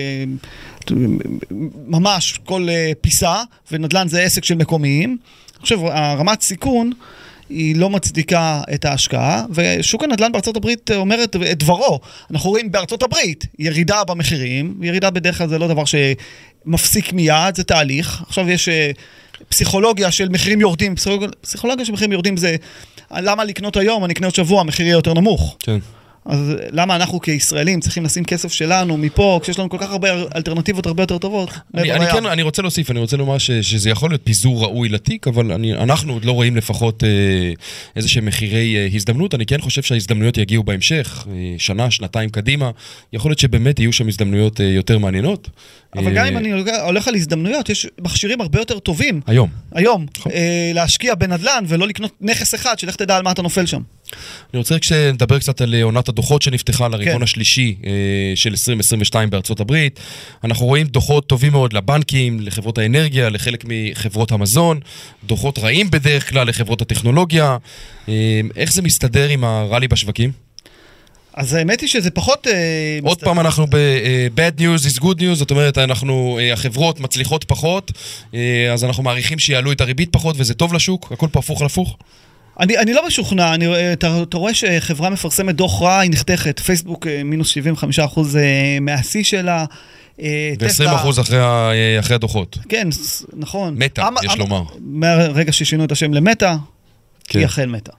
ממש 1.87 2.39
כל 2.45 2.67
פיסה, 3.01 3.43
ונדל"ן 3.71 4.07
זה 4.07 4.21
עסק 4.21 4.43
של 4.43 4.55
מקומיים. 4.55 5.17
אני 5.55 5.61
חושב, 5.61 5.79
הרמת 5.83 6.41
סיכון... 6.41 6.91
היא 7.49 7.75
לא 7.75 7.89
מצדיקה 7.89 8.61
את 8.73 8.85
ההשקעה, 8.85 9.45
ושוק 9.51 10.03
הנדל"ן 10.03 10.31
בארצות 10.31 10.57
הברית 10.57 10.91
אומר 10.91 11.23
את, 11.23 11.35
את 11.51 11.57
דברו. 11.57 11.99
אנחנו 12.31 12.49
רואים 12.49 12.71
בארצות 12.71 13.03
הברית 13.03 13.45
ירידה 13.59 14.03
במחירים, 14.03 14.79
ירידה 14.81 15.09
בדרך 15.09 15.37
כלל 15.37 15.47
זה 15.47 15.59
לא 15.59 15.67
דבר 15.67 15.83
שמפסיק 15.85 17.13
מיד, 17.13 17.55
זה 17.55 17.63
תהליך. 17.63 18.23
עכשיו 18.27 18.49
יש 18.49 18.69
אה, 18.69 18.91
פסיכולוגיה 19.49 20.11
של 20.11 20.29
מחירים 20.29 20.61
יורדים, 20.61 20.95
פסיכולוגיה 21.41 21.85
של 21.85 21.93
מחירים 21.93 22.11
יורדים 22.11 22.37
זה 22.37 22.55
למה 23.11 23.43
לקנות 23.43 23.77
היום, 23.77 24.05
אני 24.05 24.13
אקנה 24.13 24.27
עוד 24.27 24.35
שבוע, 24.35 24.61
המחיר 24.61 24.85
יהיה 24.85 24.93
יותר 24.93 25.13
נמוך. 25.13 25.57
כן. 25.59 25.77
אז 26.29 26.55
למה 26.71 26.95
אנחנו 26.95 27.19
כישראלים 27.19 27.79
צריכים 27.79 28.05
לשים 28.05 28.25
כסף 28.25 28.51
שלנו 28.53 28.97
מפה, 28.97 29.39
כשיש 29.43 29.59
לנו 29.59 29.69
כל 29.69 29.77
כך 29.79 29.91
הרבה 29.91 30.09
אלטרנטיבות 30.35 30.85
הרבה 30.85 31.03
יותר 31.03 31.17
טובות? 31.17 31.49
אני, 31.75 31.91
אני, 31.91 32.05
כן, 32.11 32.25
אני 32.25 32.41
רוצה 32.41 32.61
להוסיף, 32.61 32.91
אני 32.91 32.99
רוצה 32.99 33.17
לומר 33.17 33.37
ש, 33.37 33.51
שזה 33.51 33.89
יכול 33.89 34.09
להיות 34.09 34.21
פיזור 34.23 34.63
ראוי 34.63 34.89
לתיק, 34.89 35.27
אבל 35.27 35.51
אני, 35.51 35.73
אנחנו 35.73 36.13
עוד 36.13 36.25
לא 36.25 36.31
רואים 36.31 36.55
לפחות 36.55 37.03
אה, 37.03 37.09
איזה 37.95 38.09
שהם 38.09 38.25
מחירי 38.25 38.75
אה, 38.75 38.87
הזדמנות. 38.93 39.35
אני 39.35 39.45
כן 39.45 39.61
חושב 39.61 39.81
שההזדמנויות 39.81 40.37
יגיעו 40.37 40.63
בהמשך, 40.63 41.27
אה, 41.31 41.55
שנה, 41.57 41.91
שנתיים 41.91 42.29
קדימה. 42.29 42.71
יכול 43.13 43.31
להיות 43.31 43.39
שבאמת 43.39 43.79
יהיו 43.79 43.93
שם 43.93 44.07
הזדמנויות 44.07 44.61
אה, 44.61 44.65
יותר 44.65 44.97
מעניינות. 44.97 45.49
אבל 45.95 46.13
גם 46.13 46.25
אם 46.25 46.37
אני 46.37 46.51
הולך 46.81 47.07
על 47.07 47.15
הזדמנויות, 47.15 47.69
יש 47.69 47.87
מכשירים 48.01 48.41
הרבה 48.41 48.59
יותר 48.59 48.79
טובים. 48.79 49.21
היום. 49.27 49.49
היום. 49.71 50.05
נכון. 50.17 50.31
אה, 50.31 50.71
להשקיע 50.73 51.15
בנדל"ן 51.15 51.63
ולא 51.67 51.87
לקנות 51.87 52.11
נכס 52.21 52.55
אחד, 52.55 52.79
שלך 52.79 52.95
תדע 52.95 53.17
על 53.17 53.23
מה 53.23 53.31
אתה 53.31 53.41
נופל 53.41 53.65
שם. 53.65 53.81
אני 54.53 54.57
רוצה 54.57 54.75
שנדבר 54.81 55.39
קצת 55.39 55.61
על 55.61 55.75
אה, 55.75 55.83
עונת 55.83 56.09
הדוחות 56.09 56.41
שנפתחה 56.41 56.87
לרבעון 56.87 57.17
כן. 57.17 57.23
השלישי 57.23 57.75
אה, 57.85 57.91
של 58.35 58.49
2022 58.49 59.29
בארצות 59.29 59.59
הברית. 59.59 59.99
אנחנו 60.43 60.65
רואים 60.65 60.87
דוחות 60.87 61.27
טובים 61.27 61.51
מאוד 61.51 61.73
לבנקים, 61.73 62.39
לחברות 62.39 62.77
האנרגיה, 62.77 63.29
לחלק 63.29 63.65
מחברות 63.67 64.31
המזון, 64.31 64.79
דוחות 65.23 65.59
רעים 65.59 65.91
בדרך 65.91 66.29
כלל 66.29 66.47
לחברות 66.47 66.81
הטכנולוגיה. 66.81 67.57
אה, 68.09 68.41
איך 68.55 68.73
זה 68.73 68.81
מסתדר 68.81 69.29
עם 69.29 69.43
הראלי 69.43 69.87
בשווקים? 69.87 70.31
אז 71.33 71.53
האמת 71.53 71.81
היא 71.81 71.89
שזה 71.89 72.11
פחות... 72.11 72.47
עוד 73.01 73.11
מסתכל... 73.11 73.25
פעם 73.25 73.39
אנחנו 73.39 73.67
ב-bad 73.67 74.59
news 74.59 74.95
is 74.95 75.01
good 75.01 75.19
news, 75.19 75.33
זאת 75.33 75.51
אומרת, 75.51 75.77
אנחנו, 75.77 76.39
החברות 76.53 76.99
מצליחות 76.99 77.43
פחות, 77.43 77.91
אז 78.73 78.83
אנחנו 78.83 79.03
מעריכים 79.03 79.39
שיעלו 79.39 79.71
את 79.71 79.81
הריבית 79.81 80.09
פחות 80.11 80.35
וזה 80.39 80.53
טוב 80.53 80.73
לשוק, 80.73 81.11
הכל 81.11 81.27
פה 81.31 81.39
הפוך 81.39 81.61
על 81.61 81.65
הפוך. 81.65 81.97
אני, 82.59 82.77
אני 82.77 82.93
לא 82.93 83.07
משוכנע, 83.07 83.53
אני, 83.53 83.93
אתה, 83.93 84.23
אתה 84.23 84.37
רואה 84.37 84.53
שחברה 84.53 85.09
מפרסמת 85.09 85.55
דוח 85.55 85.81
רע, 85.81 85.99
היא 85.99 86.11
נחתכת. 86.11 86.59
פייסבוק 86.59 87.07
אה, 87.07 87.23
מינוס 87.23 87.47
75 87.47 87.99
אחוז 87.99 88.37
אה, 88.37 88.77
מהשיא 88.81 89.23
שלה. 89.23 89.65
אה, 90.21 90.53
ו-20 90.59 90.95
אחוז 90.95 91.19
אחרי, 91.19 91.39
אחרי 91.99 92.15
הדוחות. 92.15 92.57
כן, 92.69 92.87
נכון. 93.33 93.75
מטא, 93.77 94.01
אמ, 94.01 94.13
יש 94.23 94.33
אמ, 94.33 94.39
לומר. 94.39 94.63
מהרגע 94.79 95.51
ששינו 95.51 95.83
את 95.83 95.91
השם 95.91 96.13
למטא, 96.13 96.55
כן. 97.27 97.39
היא 97.39 97.45
אכן 97.45 97.69
מטא. 97.69 97.91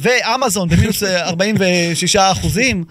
ואמזון 0.00 0.68
במינוס 0.68 1.02
46 1.32 2.16
אחוזים. 2.16 2.84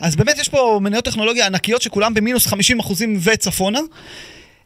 אז 0.00 0.16
באמת 0.16 0.38
יש 0.38 0.48
פה 0.48 0.78
מניות 0.82 1.04
טכנולוגיה 1.04 1.46
ענקיות 1.46 1.82
שכולם 1.82 2.14
במינוס 2.14 2.46
50 2.46 2.80
אחוזים 2.80 3.18
וצפונה. 3.22 3.80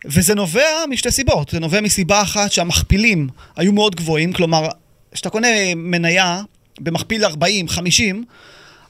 וזה 0.05 0.35
נובע 0.35 0.67
משתי 0.91 1.11
סיבות. 1.11 1.49
זה 1.49 1.61
נובע 1.61 1.81
מסיבה 1.81 2.23
אחת 2.23 2.53
שהמכפילים 2.53 3.29
היו 3.57 3.73
מאוד 3.73 3.95
גבוהים, 3.95 4.33
כלומר, 4.33 4.69
כשאתה 5.13 5.31
קונה 5.31 5.49
מניה 5.77 6.43
במכפיל 6.81 7.25
40, 7.25 7.69
50, 7.69 8.25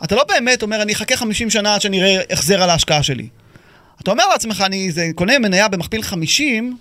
אתה 0.04 0.14
לא 0.14 0.25
באמת 0.28 0.62
אומר, 0.62 0.82
אני 0.82 0.92
אחכה 0.92 1.16
50 1.16 1.50
שנה 1.50 1.75
עד 1.75 1.80
שאני 1.80 2.00
אראה 2.00 2.22
החזר 2.30 2.62
על 2.62 2.70
ההשקעה 2.70 3.02
שלי. 3.02 3.28
אתה 4.02 4.10
אומר 4.10 4.25
לעצמך, 4.28 4.62
אני 4.66 4.92
זה, 4.92 5.10
קונה 5.14 5.38
מניה 5.38 5.68
במכפיל 5.68 6.02
50, 6.02 6.76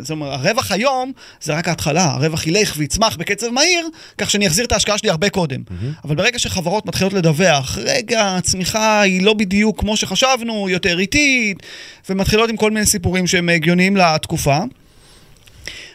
זאת 0.00 0.10
אומרת, 0.10 0.40
הרווח 0.40 0.72
היום 0.72 1.12
זה 1.40 1.54
רק 1.54 1.68
ההתחלה, 1.68 2.04
הרווח 2.04 2.46
ילך 2.46 2.74
ויצמח 2.76 3.16
בקצב 3.16 3.48
מהיר, 3.48 3.88
כך 4.18 4.30
שאני 4.30 4.46
אחזיר 4.46 4.64
את 4.64 4.72
ההשקעה 4.72 4.98
שלי 4.98 5.10
הרבה 5.10 5.30
קודם. 5.30 5.60
Mm-hmm. 5.60 6.04
אבל 6.04 6.16
ברגע 6.16 6.38
שחברות 6.38 6.86
מתחילות 6.86 7.12
לדווח, 7.12 7.78
רגע, 7.78 8.36
הצמיחה 8.36 9.00
היא 9.00 9.22
לא 9.22 9.34
בדיוק 9.34 9.80
כמו 9.80 9.96
שחשבנו, 9.96 10.68
יותר 10.68 10.98
איטית, 10.98 11.62
ומתחילות 12.10 12.50
עם 12.50 12.56
כל 12.56 12.70
מיני 12.70 12.86
סיפורים 12.86 13.26
שהם 13.26 13.48
הגיוניים 13.48 13.96
לתקופה, 13.96 14.58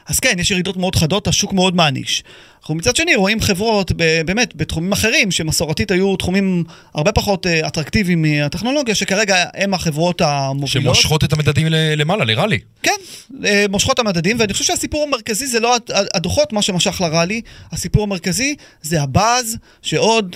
אז 0.08 0.20
כן, 0.20 0.40
יש 0.40 0.52
ירידות 0.52 0.78
מאוד 0.78 0.96
חדות, 0.96 1.28
השוק 1.28 1.54
מאוד 1.54 1.76
מעניש. 1.76 2.24
אנחנו 2.64 2.76
מצד 2.76 2.96
שני 2.96 3.16
רואים 3.16 3.42
חברות 3.42 3.92
באמת 4.26 4.56
בתחומים 4.56 4.92
אחרים, 4.92 5.32
שמסורתית 5.32 5.92
היו 5.92 6.16
תחומים 6.16 6.64
הרבה 6.94 7.12
פחות 7.12 7.48
אה, 7.48 7.68
אטרקטיביים 7.68 8.22
מהטכנולוגיה, 8.22 8.96
שכרגע 8.96 9.46
הם 9.54 9.74
החברות 9.74 10.22
המובילות. 10.22 10.70
שמושכות 10.70 11.24
את 11.24 11.34
המדדים 11.34 11.68
למעלה, 11.70 12.26
לראלי. 12.26 12.60
כן, 12.84 12.92
אה, 13.46 13.66
מושכות 13.70 14.00
המדדים, 14.00 14.40
ואני 14.40 14.54
חושב 14.54 14.66
שהסיפור 14.66 15.04
המרכזי 15.04 15.48
זה 15.48 15.60
לא 15.60 15.76
הדוחות, 16.14 16.54
מה 16.54 16.62
שמשך 16.62 17.02
לראלי, 17.02 17.42
הסיפור 17.72 18.04
המרכזי 18.04 18.56
זה 18.82 19.02
הבאז 19.02 19.58
שעוד 19.82 20.36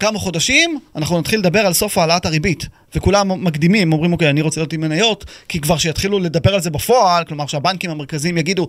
כמה 0.00 0.18
חודשים 0.18 0.78
אנחנו 0.96 1.20
נתחיל 1.20 1.40
לדבר 1.40 1.60
על 1.60 1.72
סוף 1.72 1.98
העלאת 1.98 2.26
הריבית. 2.26 2.66
וכולם 2.94 3.44
מקדימים, 3.44 3.92
אומרים, 3.92 4.12
אוקיי, 4.12 4.30
אני 4.30 4.42
רוצה 4.42 4.60
להיות 4.60 4.72
עם 4.72 4.80
מניות, 4.80 5.24
כי 5.48 5.60
כבר 5.60 5.78
שיתחילו 5.78 6.18
לדבר 6.18 6.54
על 6.54 6.60
זה 6.60 6.70
בפועל, 6.70 7.24
כלומר 7.24 7.46
שהבנקים 7.46 7.90
המרכזיים 7.90 8.38
יגידו, 8.38 8.66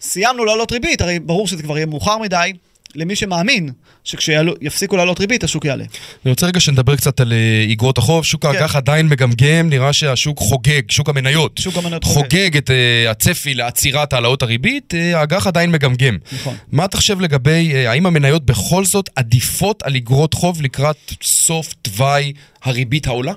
סיימנו 0.00 0.44
לעלות 0.44 0.72
ריבית, 0.72 1.00
הרי 1.00 1.18
ברור 1.18 1.48
שזה 1.48 1.62
כבר 1.62 1.76
יהיה 1.76 1.86
מאוחר 1.86 2.18
מדי. 2.18 2.52
למי 2.94 3.16
שמאמין 3.16 3.70
שכשיפסיקו 4.04 4.96
לעלות 4.96 5.20
ריבית, 5.20 5.44
השוק 5.44 5.64
יעלה. 5.64 5.84
אני 6.24 6.30
רוצה 6.30 6.46
רגע 6.46 6.60
שנדבר 6.60 6.96
קצת 6.96 7.20
על 7.20 7.32
איגרות 7.68 7.98
אה, 7.98 8.02
החוב. 8.02 8.24
שוק 8.24 8.42
כן. 8.42 8.48
האג"ח 8.48 8.76
עדיין 8.76 9.08
מגמגם, 9.08 9.68
נראה 9.68 9.92
שהשוק 9.92 10.38
חוגג, 10.38 10.82
שוק 10.90 11.08
המניות. 11.08 11.58
שוק 11.58 11.76
המניות 11.76 12.04
חוגג. 12.04 12.20
חוגג 12.20 12.56
את 12.56 12.70
uh, 12.70 13.10
הצפי 13.10 13.54
לעצירת 13.54 14.12
העלאות 14.12 14.42
הריבית, 14.42 14.94
uh, 14.94 15.16
האג"ח 15.16 15.46
עדיין 15.46 15.70
מגמגם. 15.70 16.18
נכון. 16.32 16.56
מה 16.72 16.84
אתה 16.84 16.96
חושב 16.96 17.20
לגבי, 17.20 17.72
uh, 17.72 17.88
האם 17.88 18.06
המניות 18.06 18.46
בכל 18.46 18.84
זאת 18.84 19.10
עדיפות 19.16 19.82
על 19.82 19.94
איגרות 19.94 20.34
חוב 20.34 20.62
לקראת 20.62 21.12
סוף 21.22 21.74
תוואי 21.82 22.32
הריבית 22.62 23.06
העולה? 23.06 23.32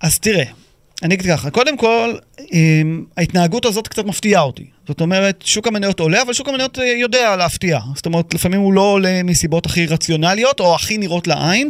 אז 0.00 0.18
תראה, 0.18 0.44
אני 1.02 1.14
אגיד 1.14 1.26
ככה, 1.26 1.50
קודם 1.50 1.76
כל, 1.76 2.14
אמ, 2.52 3.04
ההתנהגות 3.16 3.64
הזאת 3.64 3.88
קצת 3.88 4.04
מפתיעה 4.04 4.42
אותי. 4.42 4.64
זאת 4.88 5.00
אומרת, 5.00 5.42
שוק 5.44 5.66
המניות 5.66 6.00
עולה, 6.00 6.22
אבל 6.22 6.32
שוק 6.32 6.48
המניות 6.48 6.78
אה, 6.78 6.84
יודע 6.84 7.36
להפתיע. 7.36 7.78
זאת 7.94 8.06
אומרת, 8.06 8.34
לפעמים 8.34 8.60
הוא 8.60 8.72
לא 8.72 8.80
עולה 8.80 9.22
מסיבות 9.22 9.66
הכי 9.66 9.86
רציונליות, 9.86 10.60
או 10.60 10.74
הכי 10.74 10.98
נראות 10.98 11.26
לעין. 11.26 11.68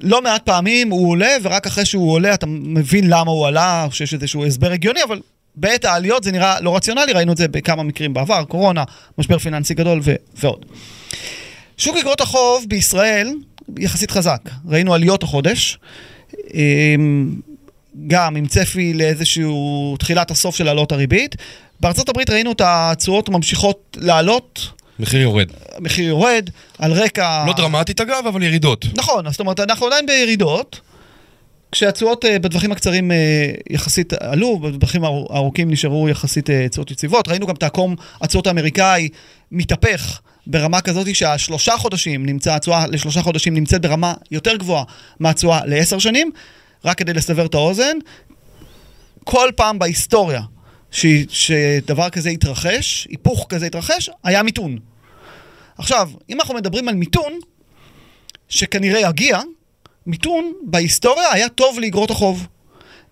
לא 0.00 0.22
מעט 0.22 0.42
פעמים 0.46 0.90
הוא 0.90 1.10
עולה, 1.10 1.36
ורק 1.42 1.66
אחרי 1.66 1.84
שהוא 1.84 2.12
עולה 2.12 2.34
אתה 2.34 2.46
מבין 2.46 3.04
למה 3.08 3.30
הוא 3.30 3.46
עלה, 3.46 3.84
או 3.84 3.92
שיש 3.92 4.14
איזשהו 4.14 4.44
הסבר 4.44 4.72
הגיוני, 4.72 5.02
אבל 5.02 5.20
בעת 5.56 5.84
העליות 5.84 6.24
זה 6.24 6.32
נראה 6.32 6.60
לא 6.60 6.76
רציונלי, 6.76 7.12
ראינו 7.12 7.32
את 7.32 7.36
זה 7.36 7.48
בכמה 7.48 7.82
מקרים 7.82 8.14
בעבר, 8.14 8.44
קורונה, 8.44 8.84
משבר 9.18 9.38
פיננסי 9.38 9.74
גדול 9.74 10.00
ו- 10.02 10.14
ועוד. 10.36 10.66
שוק 11.76 11.96
אגרות 11.96 12.20
החוב 12.20 12.64
בישראל 12.68 13.34
יחסית 13.78 14.10
חזק. 14.10 14.40
ראינו 14.68 14.94
עליות 14.94 15.22
החודש. 15.22 15.78
גם 18.06 18.36
עם 18.36 18.46
צפי 18.46 18.94
לאיזשהו 18.94 19.96
תחילת 19.98 20.30
הסוף 20.30 20.56
של 20.56 20.68
העלות 20.68 20.92
הריבית. 20.92 21.36
בארצות 21.80 22.08
הברית 22.08 22.30
ראינו 22.30 22.52
את 22.52 22.60
התשואות 22.64 23.28
ממשיכות 23.28 23.96
לעלות. 24.00 24.68
מחיר 24.98 25.20
יורד. 25.20 25.48
מחיר 25.80 26.08
יורד, 26.08 26.50
על 26.78 26.92
רקע... 26.92 27.44
לא 27.46 27.52
דרמטית 27.52 28.00
אגב, 28.00 28.26
אבל 28.28 28.42
ירידות. 28.42 28.86
נכון, 28.96 29.30
זאת 29.30 29.40
אומרת, 29.40 29.60
אנחנו 29.60 29.86
עדיין 29.86 30.06
בירידות, 30.06 30.80
כשהתשואות 31.72 32.24
uh, 32.24 32.28
בטווחים 32.38 32.72
הקצרים 32.72 33.10
uh, 33.10 33.14
יחסית 33.70 34.12
עלו, 34.12 34.58
בטווחים 34.58 35.04
הארוכים 35.04 35.70
נשארו 35.70 36.08
יחסית 36.08 36.48
uh, 36.48 36.52
תשואות 36.70 36.90
יציבות. 36.90 37.28
ראינו 37.28 37.46
גם 37.46 37.54
את 37.54 37.62
העקום 37.62 37.94
התשואות 38.20 38.46
האמריקאי 38.46 39.08
מתהפך 39.52 40.20
ברמה 40.46 40.80
כזאת 40.80 41.14
שהשלושה 41.14 41.76
חודשים 41.76 42.26
נמצא, 42.26 42.54
התשואה 42.54 42.86
לשלושה 42.86 43.22
חודשים 43.22 43.54
נמצאת 43.54 43.82
ברמה 43.82 44.14
יותר 44.30 44.56
גבוהה 44.56 44.84
מהתשואה 45.20 45.60
לעשר 45.66 45.98
שנים. 45.98 46.30
רק 46.84 46.98
כדי 46.98 47.12
לסבר 47.12 47.46
את 47.46 47.54
האוזן, 47.54 47.98
כל 49.24 49.50
פעם 49.56 49.78
בהיסטוריה 49.78 50.42
ש, 50.90 51.06
שדבר 51.28 52.10
כזה 52.10 52.30
יתרחש, 52.30 53.06
היפוך 53.10 53.46
כזה 53.48 53.66
יתרחש, 53.66 54.10
היה 54.24 54.42
מיתון. 54.42 54.78
עכשיו, 55.78 56.10
אם 56.30 56.40
אנחנו 56.40 56.54
מדברים 56.54 56.88
על 56.88 56.94
מיתון, 56.94 57.32
שכנראה 58.48 59.00
יגיע, 59.00 59.40
מיתון 60.06 60.52
בהיסטוריה 60.62 61.32
היה 61.32 61.48
טוב 61.48 61.78
לאגרות 61.78 62.10
החוב. 62.10 62.46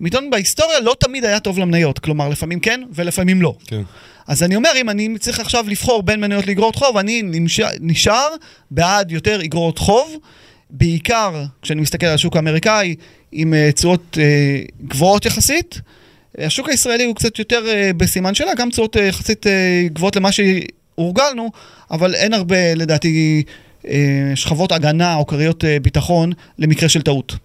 מיתון 0.00 0.30
בהיסטוריה 0.30 0.80
לא 0.80 0.96
תמיד 1.00 1.24
היה 1.24 1.40
טוב 1.40 1.58
למניות, 1.58 1.98
כלומר 1.98 2.28
לפעמים 2.28 2.60
כן 2.60 2.80
ולפעמים 2.92 3.42
לא. 3.42 3.54
כן. 3.66 3.82
אז 4.26 4.42
אני 4.42 4.56
אומר, 4.56 4.70
אם 4.76 4.90
אני 4.90 5.18
צריך 5.18 5.40
עכשיו 5.40 5.64
לבחור 5.68 6.02
בין 6.02 6.20
מניות 6.20 6.46
לאגרות 6.46 6.76
חוב, 6.76 6.96
אני 6.96 7.22
נשאר, 7.24 7.68
נשאר 7.80 8.28
בעד 8.70 9.12
יותר 9.12 9.44
אגרות 9.44 9.78
חוב, 9.78 10.16
בעיקר 10.70 11.44
כשאני 11.62 11.80
מסתכל 11.80 12.06
על 12.06 12.14
השוק 12.14 12.36
האמריקאי 12.36 12.94
עם 13.32 13.54
תשואות 13.74 14.18
uh, 14.18 14.86
גבוהות 14.86 15.26
יחסית. 15.26 15.80
השוק 16.38 16.68
הישראלי 16.68 17.04
הוא 17.04 17.16
קצת 17.16 17.38
יותר 17.38 17.64
uh, 17.64 17.96
בסימן 17.96 18.34
שאלה, 18.34 18.54
גם 18.54 18.70
תשואות 18.70 18.96
יחסית 18.96 19.46
גבוהות 19.86 20.16
למה 20.16 20.28
שהורגלנו, 20.32 21.50
אבל 21.90 22.14
אין 22.14 22.34
הרבה, 22.34 22.74
לדעתי, 22.74 23.42
שכבות 24.34 24.72
הגנה 24.72 25.14
או 25.14 25.26
כריות 25.26 25.64
ביטחון 25.82 26.32
למקרה 26.58 26.88
של 26.88 27.02
טעות. 27.02 27.36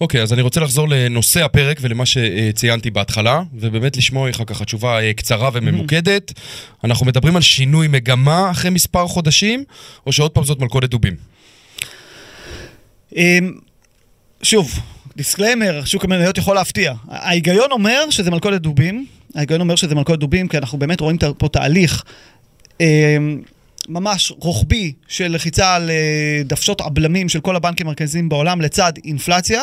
אוקיי, 0.00 0.20
okay, 0.20 0.22
אז 0.22 0.32
אני 0.32 0.42
רוצה 0.42 0.60
לחזור 0.60 0.88
לנושא 0.88 1.44
הפרק 1.44 1.78
ולמה 1.80 2.06
שציינתי 2.06 2.90
בהתחלה, 2.90 3.42
ובאמת 3.54 3.96
לשמוע 3.96 4.28
לך 4.28 4.42
ככה 4.46 4.64
תשובה 4.64 5.12
קצרה 5.12 5.50
וממוקדת. 5.52 6.30
Mm-hmm. 6.30 6.84
אנחנו 6.84 7.06
מדברים 7.06 7.36
על 7.36 7.42
שינוי 7.42 7.88
מגמה 7.88 8.50
אחרי 8.50 8.70
מספר 8.70 9.06
חודשים, 9.06 9.64
או 10.06 10.12
שעוד 10.12 10.30
פעם 10.30 10.44
זאת 10.44 10.60
מלכודת 10.60 10.90
דובים? 10.90 11.16
אמ, 13.16 13.52
שוב, 14.42 14.78
disclaimer, 15.16 15.84
שוק 15.84 16.04
המניות 16.04 16.38
יכול 16.38 16.54
להפתיע. 16.54 16.92
ההיגיון 17.08 17.70
אומר 17.70 18.10
שזה 18.10 18.30
מלכודת 18.30 18.60
דובים, 18.60 19.06
ההיגיון 19.34 19.60
אומר 19.60 19.76
שזה 19.76 19.94
מלכודת 19.94 20.18
דובים, 20.18 20.48
כי 20.48 20.58
אנחנו 20.58 20.78
באמת 20.78 21.00
רואים 21.00 21.16
פה 21.38 21.48
תהליך 21.48 22.04
אמ, 22.80 23.40
ממש 23.88 24.32
רוחבי 24.38 24.92
של 25.08 25.28
לחיצה 25.34 25.74
על 25.74 25.90
אה, 25.90 26.42
דוושות 26.44 26.80
הבלמים 26.80 27.28
של 27.28 27.40
כל 27.40 27.56
הבנקים 27.56 27.86
המרכזיים 27.86 28.28
בעולם 28.28 28.60
לצד 28.60 28.92
אינפלציה. 29.04 29.62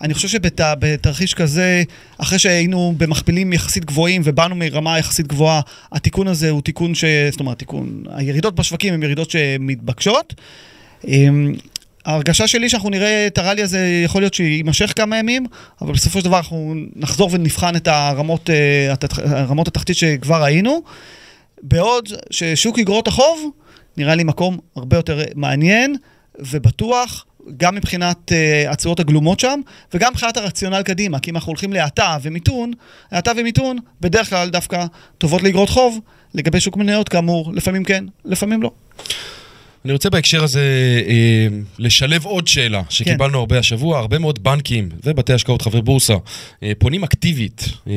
אני 0.00 0.14
חושב 0.14 0.28
שבתרחיש 0.28 1.34
כזה, 1.34 1.82
אחרי 2.18 2.38
שהיינו 2.38 2.94
במכפילים 2.96 3.52
יחסית 3.52 3.84
גבוהים 3.84 4.22
ובאנו 4.24 4.54
מרמה 4.54 4.98
יחסית 4.98 5.26
גבוהה, 5.26 5.60
התיקון 5.92 6.28
הזה 6.28 6.50
הוא 6.50 6.62
תיקון 6.62 6.94
ש... 6.94 7.04
זאת 7.30 7.40
אומרת, 7.40 7.58
תיקון... 7.58 8.04
הירידות 8.10 8.54
בשווקים 8.54 8.94
הן 8.94 9.02
ירידות 9.02 9.30
שמתבקשות. 9.30 10.34
ההרגשה 12.04 12.46
שלי 12.46 12.68
שאנחנו 12.68 12.90
נראה 12.90 13.26
את 13.26 13.38
הראלי 13.38 13.62
הזה, 13.62 14.02
יכול 14.04 14.22
להיות 14.22 14.34
שיימשך 14.34 14.92
כמה 14.96 15.16
ימים, 15.16 15.46
אבל 15.80 15.92
בסופו 15.92 16.18
של 16.18 16.24
דבר 16.24 16.36
אנחנו 16.36 16.74
נחזור 16.96 17.30
ונבחן 17.32 17.76
את 17.76 17.88
הרמות, 17.88 18.50
אה, 18.50 18.94
הרמות 19.24 19.68
התחתית 19.68 19.96
שכבר 19.96 20.42
ראינו. 20.42 20.82
בעוד 21.62 22.08
ששוק 22.30 22.78
אגרות 22.78 23.08
החוב 23.08 23.50
נראה 23.96 24.14
לי 24.14 24.24
מקום 24.24 24.58
הרבה 24.76 24.96
יותר 24.96 25.20
מעניין 25.34 25.96
ובטוח, 26.38 27.26
גם 27.56 27.74
מבחינת 27.74 28.32
uh, 28.32 28.70
התשואות 28.70 29.00
הגלומות 29.00 29.40
שם, 29.40 29.60
וגם 29.94 30.12
מבחינת 30.12 30.36
הרציונל 30.36 30.82
קדימה, 30.82 31.18
כי 31.18 31.30
אם 31.30 31.36
אנחנו 31.36 31.50
הולכים 31.50 31.72
להאטה 31.72 32.16
ומיתון, 32.22 32.72
האטה 33.10 33.32
ומיתון 33.36 33.78
בדרך 34.00 34.30
כלל 34.30 34.50
דווקא 34.50 34.84
טובות 35.18 35.42
לאגרות 35.42 35.68
חוב, 35.68 36.00
לגבי 36.34 36.60
שוק 36.60 36.76
מניות 36.76 37.08
כאמור, 37.08 37.52
לפעמים 37.54 37.84
כן, 37.84 38.04
לפעמים 38.24 38.62
לא. 38.62 38.70
אני 39.84 39.92
רוצה 39.92 40.10
בהקשר 40.10 40.44
הזה 40.44 40.60
אה, 41.08 41.46
לשלב 41.78 42.24
עוד 42.24 42.48
שאלה 42.48 42.82
שקיבלנו 42.88 43.32
כן. 43.32 43.38
הרבה 43.38 43.58
השבוע. 43.58 43.98
הרבה 43.98 44.18
מאוד 44.18 44.42
בנקים 44.42 44.88
ובתי 45.04 45.32
השקעות 45.32 45.62
חברי 45.62 45.82
בורסה 45.82 46.14
אה, 46.62 46.72
פונים 46.78 47.04
אקטיבית 47.04 47.68
אה, 47.88 47.92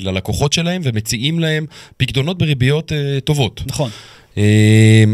ללקוחות 0.00 0.52
שלהם 0.52 0.82
ומציעים 0.84 1.38
להם 1.38 1.66
פקדונות 1.96 2.38
בריביות 2.38 2.92
אה, 2.92 3.18
טובות. 3.24 3.62
נכון. 3.66 3.90
אה, 4.38 5.04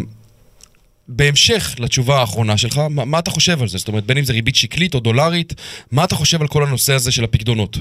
בהמשך 1.08 1.74
לתשובה 1.78 2.20
האחרונה 2.20 2.56
שלך, 2.56 2.78
מה, 2.90 3.04
מה 3.04 3.18
אתה 3.18 3.30
חושב 3.30 3.62
על 3.62 3.68
זה? 3.68 3.78
זאת 3.78 3.88
אומרת, 3.88 4.06
בין 4.06 4.18
אם 4.18 4.24
זה 4.24 4.32
ריבית 4.32 4.56
שקלית 4.56 4.94
או 4.94 5.00
דולרית, 5.00 5.54
מה 5.92 6.04
אתה 6.04 6.14
חושב 6.14 6.40
על 6.40 6.48
כל 6.48 6.66
הנושא 6.66 6.92
הזה 6.92 7.12
של 7.12 7.24
הפקדונות? 7.24 7.78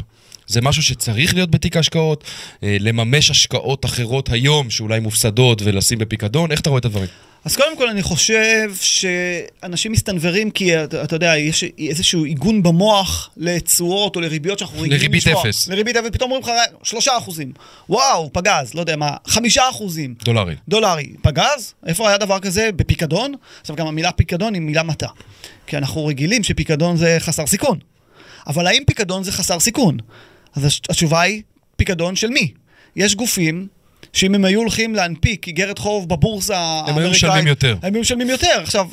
זה 0.48 0.62
משהו 0.62 0.84
שצריך 0.84 1.34
להיות 1.34 1.51
בתיק 1.51 1.77
ההשקעות, 1.77 2.24
אה, 2.63 2.77
לממש 2.79 3.31
השקעות 3.31 3.86
אחרות 3.86 4.29
היום 4.31 4.69
שאולי 4.69 5.00
מופסדות 5.00 5.62
ולשים 5.65 6.00
בפיקדון, 6.00 6.51
איך 6.51 6.60
אתה 6.60 6.69
רואה 6.69 6.79
את 6.79 6.86
הדברים? 6.86 7.10
אז 7.48 7.56
קודם 7.56 7.77
כל 7.77 7.89
אני 7.89 8.01
חושב 8.01 8.72
שאנשים 8.81 9.92
מסתנוורים 9.92 10.51
כי 10.51 10.83
אתה, 10.83 11.03
אתה 11.03 11.16
יודע, 11.16 11.38
יש 11.38 11.64
איזשהו 11.64 12.24
עיגון 12.24 12.64
במוח 12.64 13.29
לתשואות 13.38 14.16
או 14.16 14.22
לריביות 14.22 14.60
שאנחנו 14.60 14.77
רגילים 14.81 15.00
לריבית 15.00 15.27
אפס. 15.27 15.68
לריבית 15.68 15.96
אפס, 15.96 16.10
פתאום 16.12 16.31
אומרים 16.31 16.44
לך 16.44 16.51
שלושה 16.83 17.18
אחוזים. 17.18 17.51
וואו, 17.90 18.29
פגז, 18.33 18.74
לא 18.74 18.79
יודע 18.79 18.96
מה, 18.96 19.16
חמישה 19.27 19.70
אחוזים. 19.70 20.16
דולרי. 20.24 20.55
דולרי. 20.68 21.07
פגז? 21.22 21.74
איפה 21.86 22.07
היה 22.07 22.18
דבר 22.18 22.40
כזה? 22.40 22.70
בפיקדון? 22.75 23.33
עכשיו 23.62 23.75
גם 23.75 23.88
המילה 23.88 24.12
פיקדון 24.12 24.53
היא 24.53 24.62
מילה 24.62 24.83
מטה. 24.83 25.07
כי 25.68 25.77
אנחנו 25.77 26.05
רגילים 26.05 26.44
שפיקדון 26.44 26.98
זה 26.98 27.16
חסר 27.20 27.48
סיכון. 27.48 27.79
אבל 28.48 28.68
האם 28.68 28.83
פיקדון 28.88 29.24
זה 29.24 29.31
חסר 29.31 29.60
סיכון? 29.60 29.98
אז 30.55 30.66
התשובה 30.90 31.22
היא, 31.22 31.42
פיקדון 31.75 32.16
של 32.16 32.29
מי? 32.29 32.51
יש 32.96 33.16
גופים 33.16 33.68
שאם 34.13 34.35
הם 34.35 34.46
היו 34.46 34.59
הולכים 34.59 34.96
להנפיק 34.96 35.48
איגרת 35.48 35.77
חוב 35.77 36.09
בבורסה 36.09 36.57
האמריקאית... 36.57 36.98
הם 36.98 37.03
היו 37.03 37.09
משלמים 37.09 37.48
יותר. 37.48 37.75
הם 37.83 37.93
היו 37.93 38.01
משלמים 38.01 38.29
יותר. 38.29 38.59
עכשיו, 38.61 38.87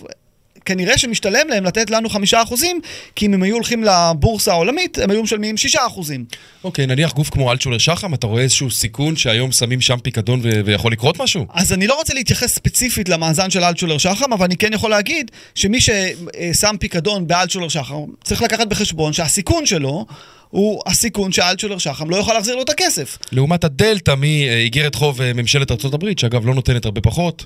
כנראה 0.64 0.98
שמשתלם 0.98 1.48
להם 1.48 1.64
לתת 1.64 1.90
לנו 1.90 2.08
חמישה 2.08 2.42
אחוזים, 2.42 2.80
כי 3.16 3.26
אם 3.26 3.34
הם 3.34 3.42
היו 3.42 3.54
הולכים 3.54 3.84
לבורסה 3.84 4.52
העולמית, 4.52 4.98
הם 4.98 5.10
היו 5.10 5.22
משלמים 5.22 5.56
שישה 5.56 5.86
אחוזים. 5.86 6.24
אוקיי, 6.64 6.86
נניח 6.86 7.12
גוף 7.12 7.30
כמו 7.30 7.52
אלטשולר 7.52 7.78
שחם, 7.78 8.14
אתה 8.14 8.26
רואה 8.26 8.42
איזשהו 8.42 8.70
סיכון 8.70 9.16
שהיום 9.16 9.52
שמים 9.52 9.80
שם 9.80 9.98
פיקדון 10.02 10.40
ו- 10.42 10.60
ויכול 10.64 10.92
לקרות 10.92 11.20
משהו? 11.20 11.46
אז 11.52 11.72
אני 11.72 11.86
לא 11.86 11.94
רוצה 11.94 12.14
להתייחס 12.14 12.54
ספציפית 12.54 13.08
למאזן 13.08 13.50
של 13.50 13.64
אלטשולר 13.64 13.98
שחם, 13.98 14.32
אבל 14.32 14.44
אני 14.44 14.56
כן 14.56 14.72
יכול 14.72 14.90
להגיד 14.90 15.30
שמי 15.54 15.78
ששם 15.80 16.76
פיקדון 16.80 17.26
באלטשולר 17.26 17.68
שחם, 17.68 17.94
צריך 18.24 18.42
לקחת 18.42 18.66
בחשבון 18.66 19.12
שהסיכון 19.12 19.66
שלו 19.66 20.06
הוא 20.54 20.82
הסיכון 20.86 21.32
שאלטשולר 21.32 21.78
שחם 21.78 22.10
לא 22.10 22.16
יוכל 22.16 22.32
להחזיר 22.32 22.56
לו 22.56 22.62
את 22.62 22.70
הכסף. 22.70 23.18
לעומת 23.32 23.64
הדלתא 23.64 24.14
מאיגרת 24.14 24.94
חוב 24.94 25.22
אה, 25.22 25.32
ממשלת 25.32 25.70
ארה"ב, 25.70 26.06
שאגב 26.16 26.46
לא 26.46 26.54
נותנת 26.54 26.84
הרבה 26.84 27.00
פחות, 27.00 27.44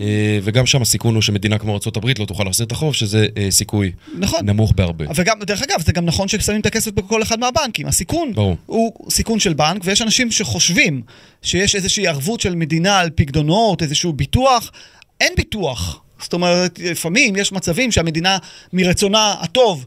אה, 0.00 0.38
וגם 0.42 0.66
שם 0.66 0.82
הסיכון 0.82 1.14
הוא 1.14 1.22
שמדינה 1.22 1.58
כמו 1.58 1.72
ארה"ב 1.72 2.06
לא 2.18 2.24
תוכל 2.24 2.44
להחזיר 2.44 2.66
את 2.66 2.72
החוב, 2.72 2.94
שזה 2.94 3.26
אה, 3.36 3.50
סיכוי 3.50 3.92
נכון. 4.18 4.40
נמוך 4.42 4.72
בהרבה. 4.76 5.04
וגם, 5.14 5.38
דרך 5.42 5.62
אגב, 5.62 5.82
זה 5.82 5.92
גם 5.92 6.04
נכון 6.04 6.28
ששמים 6.28 6.60
את 6.60 6.66
הכסף 6.66 6.90
בכל 6.90 7.22
אחד 7.22 7.40
מהבנקים. 7.40 7.86
הסיכון 7.86 8.32
ברור. 8.34 8.56
הוא 8.66 9.10
סיכון 9.10 9.40
של 9.40 9.52
בנק, 9.52 9.82
ויש 9.84 10.02
אנשים 10.02 10.30
שחושבים 10.30 11.02
שיש 11.42 11.74
איזושהי 11.74 12.06
ערבות 12.06 12.40
של 12.40 12.54
מדינה 12.54 12.98
על 12.98 13.10
פקדונות, 13.14 13.82
איזשהו 13.82 14.12
ביטוח. 14.12 14.72
אין 15.20 15.32
ביטוח. 15.36 16.00
זאת 16.22 16.32
אומרת, 16.32 16.78
לפעמים 16.78 17.36
יש 17.36 17.52
מצבים 17.52 17.92
שהמדינה 17.92 18.38
מרצונה 18.72 19.34
הטוב 19.40 19.86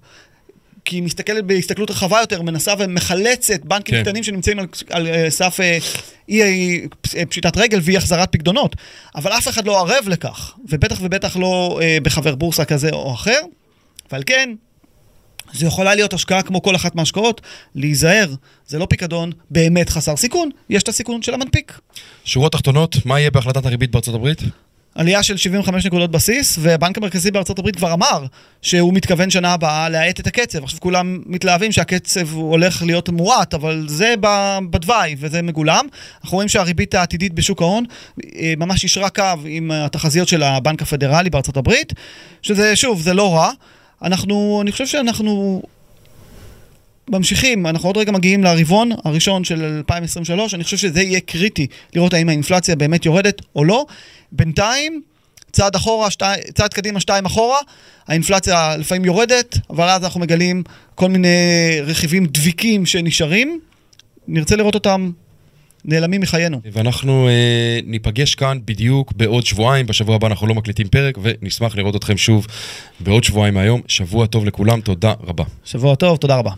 כי 0.86 0.96
היא 0.96 1.04
מסתכלת 1.04 1.46
בהסתכלות 1.46 1.92
רחבה 1.92 2.20
יותר, 2.20 2.42
מנסה 2.42 2.74
ומחלצת 2.80 3.60
בנקים 3.66 3.96
כן. 3.96 4.04
קטנים 4.04 4.24
שנמצאים 4.24 4.60
על, 4.60 4.68
על, 4.90 5.08
על 5.08 5.16
אה, 5.16 5.30
סף 5.30 5.60
אה, 5.60 5.78
אי 6.30 6.42
אה, 7.16 7.26
פשיטת 7.26 7.58
רגל 7.58 7.80
ואי 7.84 7.98
החזרת 7.98 8.32
פקדונות. 8.32 8.76
אבל 9.16 9.32
אף 9.32 9.48
אחד 9.48 9.66
לא 9.66 9.80
ערב 9.80 10.08
לכך, 10.08 10.54
ובטח 10.70 10.98
ובטח 11.02 11.38
לא 11.38 11.80
אה, 11.82 11.98
בחבר 12.04 12.36
בורסה 12.36 12.66
כזה 12.66 12.90
או 12.90 13.14
אחר. 13.14 13.40
ועל 14.12 14.24
כן, 14.26 14.50
זו 15.54 15.66
יכולה 15.66 15.96
להיות 15.96 16.14
השקעה 16.14 16.42
כמו 16.42 16.62
כל 16.62 16.76
אחת 16.76 16.96
מההשקעות, 16.96 17.42
להיזהר, 17.76 18.34
זה 18.68 18.80
לא 18.80 18.86
פיקדון 18.86 19.32
באמת 19.52 19.90
חסר 19.90 20.16
סיכון, 20.16 20.50
יש 20.70 20.84
את 20.84 20.88
הסיכון 20.88 21.22
של 21.22 21.34
המנפיק. 21.34 21.80
שורות 22.26 22.52
תחתונות, 22.52 23.06
מה 23.06 23.20
יהיה 23.20 23.32
בהחלטת 23.32 23.66
הריבית 23.66 23.92
בארצות 23.92 24.16
הברית? 24.16 24.40
עלייה 24.96 25.24
של 25.24 25.38
75 25.38 25.86
נקודות 25.86 26.12
בסיס, 26.12 26.58
והבנק 26.62 26.98
המרכזי 26.98 27.32
בארצות 27.32 27.60
הברית 27.60 27.76
כבר 27.76 27.94
אמר 27.94 28.26
שהוא 28.62 28.94
מתכוון 28.94 29.30
שנה 29.30 29.54
הבאה 29.54 29.90
להאט 29.90 30.20
את 30.20 30.28
הקצב. 30.28 30.64
עכשיו 30.64 30.80
כולם 30.80 31.20
מתלהבים 31.26 31.72
שהקצב 31.72 32.34
הולך 32.34 32.84
להיות 32.84 33.10
מועט, 33.10 33.54
אבל 33.54 33.86
זה 33.88 34.14
בתוואי 34.20 35.16
וזה 35.20 35.42
מגולם. 35.42 35.86
אנחנו 36.24 36.36
רואים 36.36 36.50
שהריבית 36.50 36.96
העתידית 36.96 37.34
בשוק 37.34 37.62
ההון 37.62 37.84
אה, 38.36 38.54
ממש 38.58 38.84
ישרה 38.84 39.10
קו 39.10 39.24
עם 39.46 39.72
התחזיות 39.72 40.28
של 40.28 40.44
הבנק 40.44 40.82
הפדרלי 40.82 41.30
בארצות 41.30 41.58
הברית, 41.58 41.94
שזה, 42.42 42.76
שוב, 42.76 43.02
זה 43.02 43.14
לא 43.14 43.36
רע. 43.36 43.52
אנחנו, 44.04 44.60
אני 44.62 44.72
חושב 44.72 44.86
שאנחנו 44.88 45.62
ממשיכים, 47.10 47.68
אנחנו 47.68 47.90
עוד 47.90 47.98
רגע 47.98 48.12
מגיעים 48.12 48.44
לרבעון 48.44 48.92
הראשון 49.06 49.44
של 49.44 49.64
2023, 49.64 50.54
אני 50.54 50.64
חושב 50.64 50.78
שזה 50.78 51.02
יהיה 51.02 51.20
קריטי 51.20 51.68
לראות 51.96 52.14
האם 52.14 52.30
האינפלציה 52.30 52.76
באמת 52.76 53.06
יורדת 53.06 53.42
או 53.56 53.66
לא. 53.66 53.86
בינתיים, 54.32 55.02
צעד 55.52 55.76
אחורה, 55.76 56.12
שתי, 56.12 56.26
צעד 56.54 56.74
קדימה, 56.74 57.00
שתיים 57.00 57.26
אחורה, 57.26 57.58
האינפלציה 58.08 58.78
לפעמים 58.78 59.06
יורדת, 59.06 59.58
אבל 59.70 59.90
אז 59.90 60.04
אנחנו 60.04 60.20
מגלים 60.20 60.64
כל 60.96 61.10
מיני 61.10 61.28
רכיבים 61.84 62.26
דביקים 62.26 62.86
שנשארים. 62.86 63.60
נרצה 64.28 64.56
לראות 64.56 64.76
אותם 64.76 65.12
נעלמים 65.86 66.22
מחיינו. 66.22 66.62
ואנחנו 66.72 67.28
אה, 67.28 67.80
ניפגש 67.86 68.36
כאן 68.36 68.58
בדיוק 68.66 69.14
בעוד 69.14 69.46
שבועיים, 69.46 69.86
בשבוע 69.86 70.16
הבא 70.16 70.28
אנחנו 70.28 70.48
לא 70.48 70.56
מקליטים 70.56 70.88
פרק, 70.88 71.18
ונשמח 71.22 71.76
לראות 71.76 71.96
אתכם 71.96 72.18
שוב 72.18 72.48
בעוד 73.00 73.24
שבועיים 73.24 73.54
מהיום. 73.54 73.82
שבוע 73.88 74.28
טוב 74.28 74.46
לכולם, 74.46 74.82
תודה 74.82 75.14
רבה. 75.24 75.44
שבוע 75.66 75.96
טוב, 75.96 76.18
תודה 76.18 76.36
רבה. 76.36 76.52